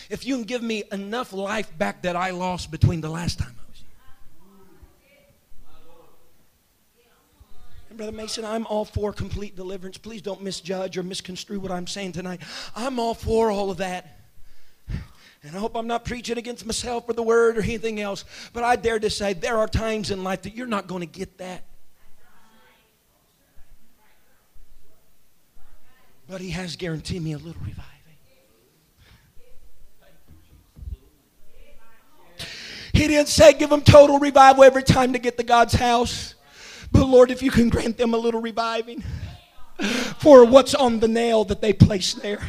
If 0.09 0.25
you 0.25 0.37
can 0.37 0.45
give 0.45 0.63
me 0.63 0.85
enough 0.93 1.33
life 1.33 1.77
back 1.77 2.03
that 2.03 2.15
I 2.15 2.31
lost 2.31 2.71
between 2.71 3.01
the 3.01 3.11
last 3.11 3.39
time 3.39 3.56
Brother 7.97 8.13
Mason, 8.13 8.45
I'm 8.45 8.67
all 8.67 8.85
for 8.85 9.13
complete 9.13 9.57
deliverance. 9.57 9.97
Please 9.97 10.21
don't 10.21 10.43
misjudge 10.43 10.99
or 10.99 11.03
misconstrue 11.03 11.59
what 11.59 11.73
I'm 11.73 11.87
saying 11.87 12.13
tonight. 12.13 12.41
I'm 12.75 12.99
all 12.99 13.15
for 13.15 13.51
all 13.51 13.71
of 13.71 13.79
that. 13.79 14.19
And 15.43 15.55
I 15.55 15.59
hope 15.59 15.77
I'm 15.77 15.87
not 15.87 16.05
preaching 16.05 16.39
against 16.39 16.67
myself 16.67 17.09
or 17.09 17.13
the 17.13 17.23
word 17.23 17.57
or 17.57 17.63
anything 17.63 18.01
else. 18.01 18.25
But 18.53 18.65
I 18.65 18.77
dare 18.77 18.99
to 18.99 19.09
say 19.09 19.33
there 19.33 19.59
are 19.59 19.69
times 19.69 20.11
in 20.11 20.25
life 20.25 20.43
that 20.43 20.55
you're 20.55 20.67
not 20.67 20.89
going 20.89 21.01
to 21.01 21.07
get 21.07 21.39
that. 21.39 21.65
But 26.29 26.41
he 26.41 26.51
has 26.51 26.77
guaranteed 26.77 27.23
me 27.23 27.33
a 27.33 27.39
little 27.39 27.61
reviving. 27.61 27.83
He 32.93 33.09
didn't 33.09 33.29
say 33.29 33.53
give 33.53 33.69
them 33.69 33.83
total 33.83 34.19
revival 34.19 34.65
every 34.65 34.83
time 34.83 35.13
to 35.13 35.19
get 35.19 35.37
to 35.37 35.43
God's 35.43 35.75
house. 35.75 36.35
But 36.93 37.07
Lord, 37.07 37.31
if 37.31 37.43
you 37.43 37.51
can 37.51 37.69
grant 37.69 37.99
them 37.99 38.15
a 38.15 38.19
little 38.19 38.41
reviving 38.41 39.03
for 40.19 40.45
what's 40.45 40.75
on 40.75 41.01
the 41.01 41.09
nail 41.09 41.45
that 41.45 41.61
they 41.61 41.73
place 41.73 42.15
there. 42.15 42.41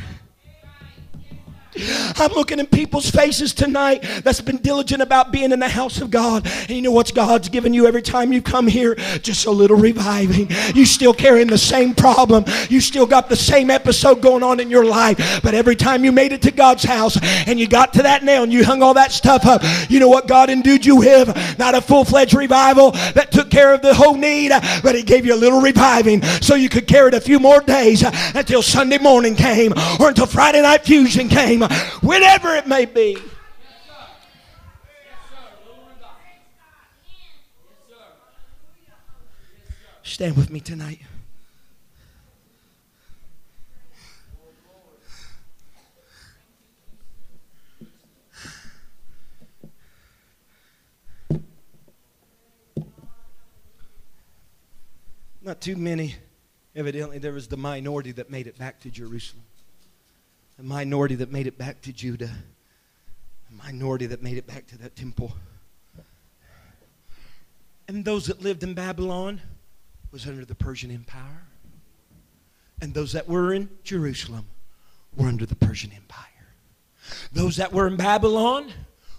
I'm 1.80 2.32
looking 2.32 2.60
in 2.60 2.66
people's 2.68 3.10
faces 3.10 3.54
tonight 3.54 4.04
that's 4.24 4.42
been 4.42 4.58
diligent 4.58 5.02
about 5.02 5.32
being 5.32 5.52
in 5.52 5.60
the 5.60 5.70
house 5.70 6.02
of 6.02 6.12
God. 6.12 6.46
And 6.62 6.72
you 6.72 6.82
know 6.82 6.92
what 6.92 7.14
God's 7.14 7.50
given 7.50 7.74
you 7.74 7.88
every 7.88 8.02
time 8.02 8.34
you 8.34 8.42
come 8.42 8.68
here? 8.68 8.96
Just 9.22 9.46
a 9.46 9.52
little 9.52 9.78
reviving. 9.78 10.50
You 10.76 10.86
still 10.86 11.14
carrying 11.14 11.48
the 11.48 11.58
same 11.58 11.94
problem. 11.94 12.46
You 12.70 12.82
still 12.82 13.06
got 13.06 13.30
the 13.30 13.36
same 13.36 13.70
episode 13.70 14.22
going 14.22 14.44
on 14.44 14.60
in 14.60 14.70
your 14.70 14.86
life. 14.86 15.42
But 15.44 15.54
every 15.54 15.76
time 15.76 16.04
you 16.04 16.12
made 16.12 16.32
it 16.32 16.42
to 16.44 16.52
God's 16.52 16.84
house 16.84 17.18
and 17.48 17.60
you 17.60 17.68
got 17.68 17.94
to 17.94 18.04
that 18.04 18.24
nail 18.24 18.44
and 18.44 18.52
you 18.52 18.64
hung 18.64 18.82
all 18.82 18.94
that 18.96 19.12
stuff 19.12 19.46
up, 19.46 19.62
you 19.90 20.00
know 20.00 20.10
what 20.10 20.28
God 20.28 20.50
endued 20.50 20.86
you 20.86 20.98
with? 20.98 21.58
Not 21.58 21.76
a 21.76 21.82
full-fledged 21.82 22.34
revival 22.34 22.92
that 22.92 23.32
took 23.32 23.50
care 23.50 23.74
of 23.74 23.82
the 23.82 23.94
whole 23.94 24.16
need, 24.16 24.52
but 24.84 24.96
He 24.96 25.04
gave 25.04 25.26
you 25.26 25.34
a 25.34 25.36
little 25.36 25.62
reviving 25.62 26.22
so 26.42 26.56
you 26.56 26.70
could 26.70 26.88
carry 26.88 27.10
it 27.10 27.14
a 27.14 27.22
few 27.22 27.40
more 27.40 27.62
days 27.62 28.04
until 28.36 28.62
Sunday 28.62 28.98
morning 28.98 29.36
came 29.36 29.74
or 30.00 30.10
until 30.10 30.26
Friday 30.26 30.62
night 30.62 30.84
fusion 30.84 31.30
came 31.30 31.67
whenever 32.02 32.56
it 32.56 32.68
may 32.68 32.86
be. 32.86 33.18
Stand 40.04 40.38
with 40.38 40.50
me 40.50 40.60
tonight. 40.60 41.02
Not 55.42 55.62
too 55.62 55.76
many. 55.76 56.16
Evidently, 56.76 57.20
there 57.20 57.32
was 57.32 57.48
the 57.48 57.58
minority 57.58 58.12
that 58.14 58.30
made 58.30 58.48
it 58.48 58.58
back 58.58 58.80
to 58.82 58.90
Jerusalem 58.90 59.44
a 60.60 60.64
minority 60.64 61.16
that 61.16 61.32
made 61.32 61.48
it 61.48 61.58
back 61.58 61.82
to 61.82 61.94
Judah, 61.94 62.32
a 63.50 63.54
minority 63.66 64.08
that 64.08 64.24
made 64.24 64.38
it 64.38 64.48
back 64.48 64.68
to 64.68 64.78
that 64.80 64.96
temple. 64.96 65.34
And 67.88 68.04
those 68.04 68.26
that 68.26 68.42
lived 68.42 68.64
in 68.64 68.74
Babylon 68.74 69.42
was 70.12 70.28
under 70.28 70.46
the 70.46 70.56
Persian 70.56 70.92
Empire. 70.92 71.44
And 72.82 72.94
those 72.94 73.14
that 73.14 73.28
were 73.28 73.54
in 73.54 73.70
Jerusalem 73.84 74.46
were 75.16 75.28
under 75.28 75.46
the 75.46 75.56
Persian 75.56 75.92
Empire. 75.96 76.24
Those 77.32 77.56
that 77.58 77.72
were 77.72 77.88
in 77.88 77.96
Babylon 77.96 78.72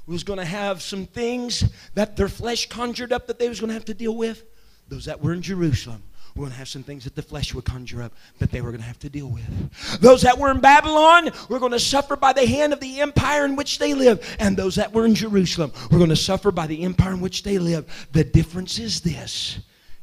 was 0.07 0.25
going 0.25 0.39
to 0.39 0.45
have 0.45 0.83
some 0.83 1.07
things 1.07 1.65
that 1.95 2.17
their 2.17 2.29
flesh 2.29 2.69
conjured 2.69 3.13
up 3.13 3.27
that 3.27 3.39
they 3.39 3.49
was 3.49 3.61
going 3.61 3.69
to 3.69 3.75
have 3.75 3.85
to 3.87 3.95
deal 3.95 4.17
with. 4.17 4.45
Those 4.89 5.05
that 5.07 5.23
were 5.23 5.33
in 5.33 5.43
Jerusalem 5.43 6.03
we're 6.39 6.45
going 6.45 6.53
to 6.53 6.59
have 6.59 6.69
some 6.69 6.85
things 6.85 7.03
that 7.03 7.17
the 7.17 7.23
flesh 7.23 7.53
would 7.53 7.65
conjure 7.65 8.01
up 8.01 8.13
that 8.39 8.53
they 8.53 8.61
were 8.61 8.71
going 8.71 8.81
to 8.81 8.87
have 8.87 8.99
to 9.01 9.11
deal 9.11 9.27
with. 9.27 10.01
Those 10.01 10.23
that 10.23 10.39
were 10.39 10.53
in 10.53 10.61
Babylon 10.61 11.31
were 11.49 11.59
going 11.59 11.73
to 11.73 11.81
suffer 11.81 12.15
by 12.15 12.33
the 12.33 12.47
hand 12.47 12.73
of 12.73 12.79
the 12.79 13.01
empire 13.01 13.45
in 13.45 13.57
which 13.57 13.81
they 13.81 13.93
live. 13.93 14.25
And 14.39 14.57
those 14.57 14.77
that 14.77 14.93
were 14.93 15.05
in 15.05 15.17
Jerusalem 15.17 15.73
were 15.91 15.99
going 15.99 16.11
to 16.11 16.17
suffer 16.17 16.53
by 16.53 16.69
the 16.69 16.85
empire 16.85 17.13
in 17.13 17.21
which 17.21 17.43
they 17.43 17.59
live. 17.59 18.09
The 18.13 18.23
difference 18.23 18.79
is 18.79 19.01
this 19.01 19.59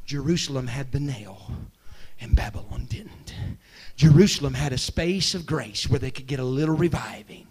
Jerusalem 0.05 0.67
had 0.67 0.91
the 0.91 0.99
nail, 0.99 1.49
and 2.19 2.35
Babylon 2.35 2.85
didn't. 2.89 3.33
Jerusalem 3.95 4.55
had 4.55 4.73
a 4.73 4.77
space 4.77 5.35
of 5.35 5.45
grace 5.45 5.89
where 5.89 5.99
they 5.99 6.11
could 6.11 6.27
get 6.27 6.41
a 6.41 6.43
little 6.43 6.75
reviving, 6.75 7.47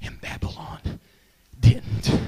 and 0.00 0.20
Babylon 0.20 1.00
didn't. 1.58 2.20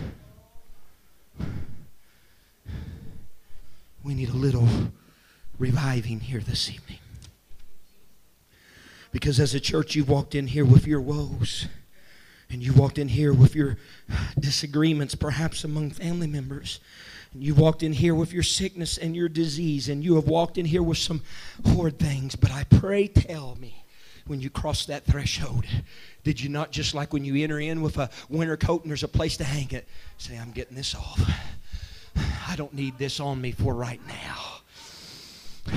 We 4.02 4.14
need 4.14 4.30
a 4.30 4.36
little 4.36 4.68
reviving 5.58 6.20
here 6.20 6.40
this 6.40 6.70
evening. 6.70 6.98
Because 9.12 9.38
as 9.38 9.54
a 9.54 9.60
church, 9.60 9.94
you've 9.94 10.08
walked 10.08 10.34
in 10.34 10.48
here 10.48 10.64
with 10.64 10.86
your 10.86 11.00
woes. 11.00 11.68
And 12.50 12.62
you 12.62 12.72
walked 12.72 12.98
in 12.98 13.08
here 13.08 13.32
with 13.32 13.54
your 13.54 13.78
disagreements, 14.38 15.14
perhaps 15.14 15.64
among 15.64 15.90
family 15.90 16.26
members. 16.26 16.80
And 17.32 17.42
you 17.42 17.54
walked 17.54 17.82
in 17.82 17.92
here 17.92 18.14
with 18.14 18.32
your 18.32 18.42
sickness 18.42 18.98
and 18.98 19.16
your 19.16 19.28
disease. 19.28 19.88
And 19.88 20.04
you 20.04 20.16
have 20.16 20.26
walked 20.26 20.58
in 20.58 20.66
here 20.66 20.82
with 20.82 20.98
some 20.98 21.22
horrid 21.64 21.98
things. 21.98 22.36
But 22.36 22.50
I 22.50 22.64
pray, 22.64 23.08
tell 23.08 23.56
me, 23.60 23.84
when 24.26 24.40
you 24.40 24.50
cross 24.50 24.86
that 24.86 25.04
threshold, 25.04 25.64
did 26.22 26.40
you 26.40 26.48
not 26.48 26.70
just 26.70 26.94
like 26.94 27.12
when 27.12 27.24
you 27.24 27.42
enter 27.42 27.60
in 27.60 27.82
with 27.82 27.98
a 27.98 28.10
winter 28.28 28.56
coat 28.56 28.82
and 28.82 28.90
there's 28.90 29.02
a 29.02 29.08
place 29.08 29.36
to 29.36 29.44
hang 29.44 29.70
it, 29.70 29.86
say, 30.18 30.36
I'm 30.36 30.50
getting 30.50 30.76
this 30.76 30.94
off. 30.94 31.20
I 32.48 32.56
don't 32.56 32.74
need 32.74 32.98
this 32.98 33.20
on 33.20 33.40
me 33.40 33.52
for 33.52 33.74
right 33.74 34.00
now. 34.06 34.53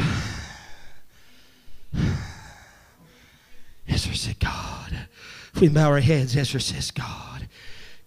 Ezra 3.88 4.16
said, 4.16 4.40
God, 4.40 5.08
if 5.54 5.62
we 5.62 5.70
bow 5.70 5.90
our 5.90 6.00
heads, 6.00 6.36
Ezra 6.36 6.60
says, 6.60 6.92
God, 6.92 7.48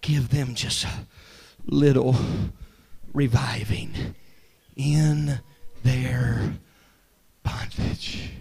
give 0.01 0.29
them 0.29 0.55
just 0.55 0.83
a 0.85 1.05
little 1.65 2.15
reviving 3.13 4.15
in 4.75 5.39
their 5.83 6.53
bondage. 7.43 8.31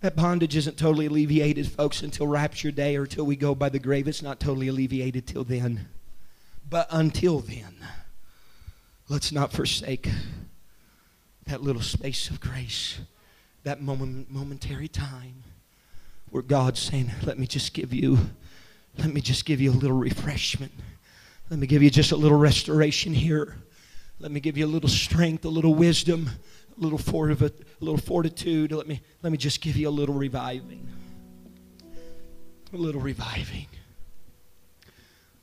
That 0.00 0.16
bondage 0.16 0.56
isn't 0.56 0.76
totally 0.76 1.06
alleviated, 1.06 1.68
folks, 1.70 2.02
until 2.02 2.26
rapture 2.26 2.72
day 2.72 2.96
or 2.96 3.06
till 3.06 3.24
we 3.24 3.36
go 3.36 3.54
by 3.54 3.68
the 3.68 3.78
grave. 3.78 4.08
It's 4.08 4.20
not 4.20 4.40
totally 4.40 4.66
alleviated 4.66 5.28
till 5.28 5.44
then. 5.44 5.88
But 6.68 6.88
until 6.90 7.38
then, 7.38 7.76
let's 9.08 9.32
not 9.32 9.52
forsake 9.52 10.08
that 11.46 11.62
little 11.62 11.82
space 11.82 12.30
of 12.30 12.40
grace, 12.40 12.98
that 13.64 13.80
moment, 13.80 14.30
momentary 14.30 14.88
time 14.88 15.42
where 16.30 16.42
God's 16.42 16.80
saying, 16.80 17.10
Let 17.24 17.38
me 17.38 17.46
just 17.46 17.74
give 17.74 17.92
you, 17.92 18.18
let 18.98 19.12
me 19.12 19.20
just 19.20 19.44
give 19.44 19.60
you 19.60 19.70
a 19.70 19.74
little 19.74 19.96
refreshment. 19.96 20.72
Let 21.50 21.58
me 21.58 21.66
give 21.66 21.82
you 21.82 21.90
just 21.90 22.12
a 22.12 22.16
little 22.16 22.38
restoration 22.38 23.12
here. 23.12 23.56
Let 24.18 24.30
me 24.30 24.40
give 24.40 24.56
you 24.56 24.64
a 24.64 24.68
little 24.68 24.88
strength, 24.88 25.44
a 25.44 25.50
little 25.50 25.74
wisdom, 25.74 26.30
a 26.78 26.80
little, 26.80 26.98
a 26.98 27.50
little 27.80 27.98
fortitude. 27.98 28.72
Let 28.72 28.86
me, 28.86 29.02
let 29.22 29.30
me 29.30 29.36
just 29.36 29.60
give 29.60 29.76
you 29.76 29.88
a 29.88 29.90
little 29.90 30.14
reviving. 30.14 30.86
A 32.72 32.76
little 32.76 33.00
reviving 33.02 33.66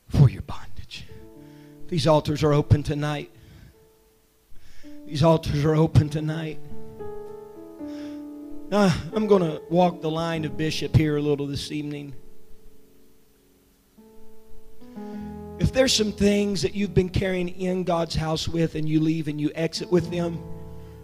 for 0.08 0.28
your 0.28 0.42
bondage. 0.42 1.04
These 1.86 2.08
altars 2.08 2.42
are 2.42 2.52
open 2.52 2.82
tonight. 2.82 3.30
These 5.10 5.24
altars 5.24 5.64
are 5.64 5.74
open 5.74 6.08
tonight. 6.08 6.60
Now, 8.70 8.94
I'm 9.12 9.26
going 9.26 9.42
to 9.42 9.60
walk 9.68 10.00
the 10.00 10.08
line 10.08 10.44
of 10.44 10.56
Bishop 10.56 10.94
here 10.94 11.16
a 11.16 11.20
little 11.20 11.48
this 11.48 11.72
evening. 11.72 12.14
If 15.58 15.72
there's 15.72 15.92
some 15.92 16.12
things 16.12 16.62
that 16.62 16.76
you've 16.76 16.94
been 16.94 17.08
carrying 17.08 17.48
in 17.48 17.82
God's 17.82 18.14
house 18.14 18.46
with 18.46 18.76
and 18.76 18.88
you 18.88 19.00
leave 19.00 19.26
and 19.26 19.40
you 19.40 19.50
exit 19.56 19.90
with 19.90 20.08
them 20.12 20.40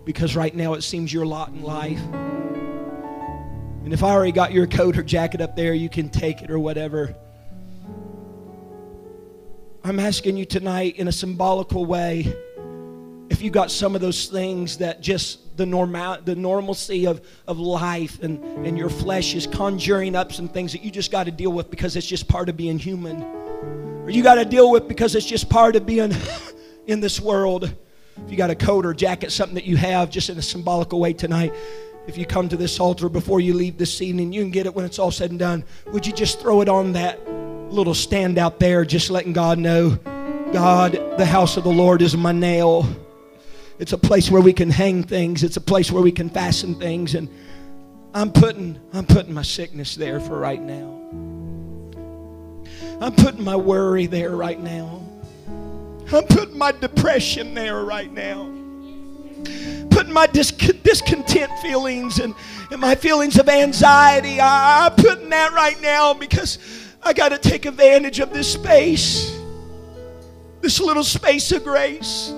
because 0.04 0.36
right 0.36 0.54
now 0.54 0.74
it 0.74 0.82
seems 0.82 1.12
your 1.12 1.26
lot 1.26 1.48
in 1.48 1.64
life. 1.64 1.98
And 3.82 3.92
if 3.92 4.04
I 4.04 4.10
already 4.10 4.30
got 4.30 4.52
your 4.52 4.68
coat 4.68 4.96
or 4.96 5.02
jacket 5.02 5.40
up 5.40 5.56
there, 5.56 5.74
you 5.74 5.88
can 5.88 6.10
take 6.10 6.42
it 6.42 6.50
or 6.52 6.60
whatever. 6.60 7.12
I'm 9.82 9.98
asking 9.98 10.36
you 10.36 10.44
tonight 10.44 10.94
in 10.94 11.08
a 11.08 11.12
symbolical 11.12 11.84
way 11.84 12.32
if 13.30 13.42
you 13.42 13.50
got 13.50 13.70
some 13.70 13.94
of 13.94 14.00
those 14.00 14.26
things 14.26 14.78
that 14.78 15.00
just 15.00 15.56
the 15.56 15.66
normal 15.66 16.18
the 16.24 16.34
normalcy 16.34 17.06
of, 17.06 17.20
of 17.46 17.58
life 17.58 18.22
and, 18.22 18.42
and 18.66 18.78
your 18.78 18.90
flesh 18.90 19.34
is 19.34 19.46
conjuring 19.46 20.14
up 20.14 20.32
some 20.32 20.48
things 20.48 20.72
that 20.72 20.82
you 20.82 20.90
just 20.90 21.10
got 21.10 21.24
to 21.24 21.30
deal 21.30 21.52
with 21.52 21.70
because 21.70 21.96
it's 21.96 22.06
just 22.06 22.28
part 22.28 22.48
of 22.48 22.56
being 22.56 22.78
human. 22.78 23.22
Or 23.22 24.10
you 24.10 24.22
got 24.22 24.36
to 24.36 24.44
deal 24.44 24.70
with 24.70 24.86
because 24.86 25.14
it's 25.14 25.26
just 25.26 25.48
part 25.48 25.76
of 25.76 25.86
being 25.86 26.12
in 26.86 27.00
this 27.00 27.20
world. 27.20 27.64
If 28.24 28.30
you 28.30 28.36
got 28.36 28.50
a 28.50 28.54
coat 28.54 28.86
or 28.86 28.94
jacket 28.94 29.32
something 29.32 29.56
that 29.56 29.64
you 29.64 29.76
have 29.76 30.10
just 30.10 30.30
in 30.30 30.38
a 30.38 30.42
symbolical 30.42 31.00
way 31.00 31.12
tonight 31.12 31.52
if 32.06 32.16
you 32.16 32.24
come 32.24 32.48
to 32.48 32.56
this 32.56 32.78
altar 32.78 33.08
before 33.08 33.40
you 33.40 33.52
leave 33.52 33.76
this 33.76 34.00
evening 34.00 34.32
you 34.32 34.40
can 34.40 34.50
get 34.50 34.64
it 34.64 34.74
when 34.74 34.84
it's 34.84 34.98
all 34.98 35.10
said 35.10 35.30
and 35.30 35.38
done. 35.38 35.64
Would 35.92 36.06
you 36.06 36.12
just 36.12 36.40
throw 36.40 36.60
it 36.60 36.68
on 36.68 36.92
that 36.92 37.20
little 37.70 37.94
stand 37.94 38.38
out 38.38 38.60
there 38.60 38.84
just 38.84 39.10
letting 39.10 39.32
god 39.32 39.58
know 39.58 39.90
god 40.52 40.92
the 41.18 41.26
house 41.26 41.56
of 41.56 41.64
the 41.64 41.72
lord 41.72 42.00
is 42.00 42.16
my 42.16 42.30
nail 42.30 42.86
it's 43.78 43.92
a 43.92 43.98
place 43.98 44.30
where 44.30 44.40
we 44.40 44.52
can 44.52 44.70
hang 44.70 45.02
things. 45.02 45.42
It's 45.42 45.56
a 45.56 45.60
place 45.60 45.92
where 45.92 46.02
we 46.02 46.12
can 46.12 46.30
fasten 46.30 46.74
things. 46.74 47.14
And 47.14 47.28
I'm 48.14 48.32
putting, 48.32 48.80
I'm 48.92 49.04
putting 49.04 49.34
my 49.34 49.42
sickness 49.42 49.94
there 49.94 50.20
for 50.20 50.38
right 50.38 50.60
now. 50.60 50.92
I'm 53.00 53.14
putting 53.14 53.44
my 53.44 53.56
worry 53.56 54.06
there 54.06 54.30
right 54.30 54.58
now. 54.58 55.02
I'm 56.12 56.24
putting 56.24 56.56
my 56.56 56.72
depression 56.72 57.52
there 57.52 57.84
right 57.84 58.10
now. 58.10 58.44
Putting 59.90 60.12
my 60.12 60.26
discontent 60.26 61.50
feelings 61.60 62.18
and, 62.18 62.34
and 62.70 62.80
my 62.80 62.94
feelings 62.94 63.38
of 63.38 63.48
anxiety. 63.48 64.40
I, 64.40 64.86
I'm 64.86 64.94
putting 64.94 65.28
that 65.30 65.52
right 65.52 65.80
now 65.82 66.14
because 66.14 66.58
I 67.02 67.12
got 67.12 67.30
to 67.30 67.38
take 67.38 67.66
advantage 67.66 68.20
of 68.20 68.32
this 68.32 68.50
space, 68.50 69.38
this 70.62 70.80
little 70.80 71.04
space 71.04 71.52
of 71.52 71.64
grace. 71.64 72.32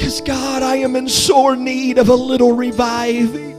Because, 0.00 0.22
God, 0.22 0.62
I 0.62 0.76
am 0.76 0.96
in 0.96 1.10
sore 1.10 1.54
need 1.54 1.98
of 1.98 2.08
a 2.08 2.14
little 2.14 2.52
reviving. 2.52 3.50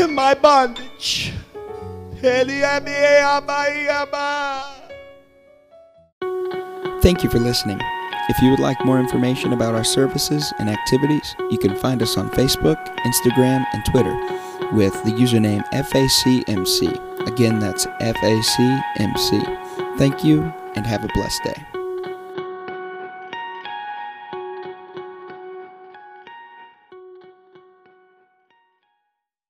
in 0.00 0.12
my 0.12 0.34
bondage. 0.34 1.32
Thank 7.00 7.22
you 7.22 7.30
for 7.30 7.38
listening. 7.38 7.80
If 8.28 8.42
you 8.42 8.50
would 8.50 8.58
like 8.58 8.84
more 8.84 8.98
information 8.98 9.52
about 9.52 9.76
our 9.76 9.84
services 9.84 10.52
and 10.58 10.68
activities, 10.68 11.36
you 11.52 11.58
can 11.58 11.76
find 11.76 12.02
us 12.02 12.18
on 12.18 12.28
Facebook, 12.30 12.84
Instagram, 13.06 13.64
and 13.72 13.84
Twitter 13.84 14.16
with 14.72 14.92
the 15.04 15.12
username 15.12 15.64
FACMC. 15.70 17.28
Again, 17.28 17.60
that's 17.60 17.86
FACMC. 17.86 19.98
Thank 19.98 20.24
you 20.24 20.52
and 20.74 20.84
have 20.84 21.04
a 21.04 21.08
blessed 21.14 21.44
day. 21.44 21.67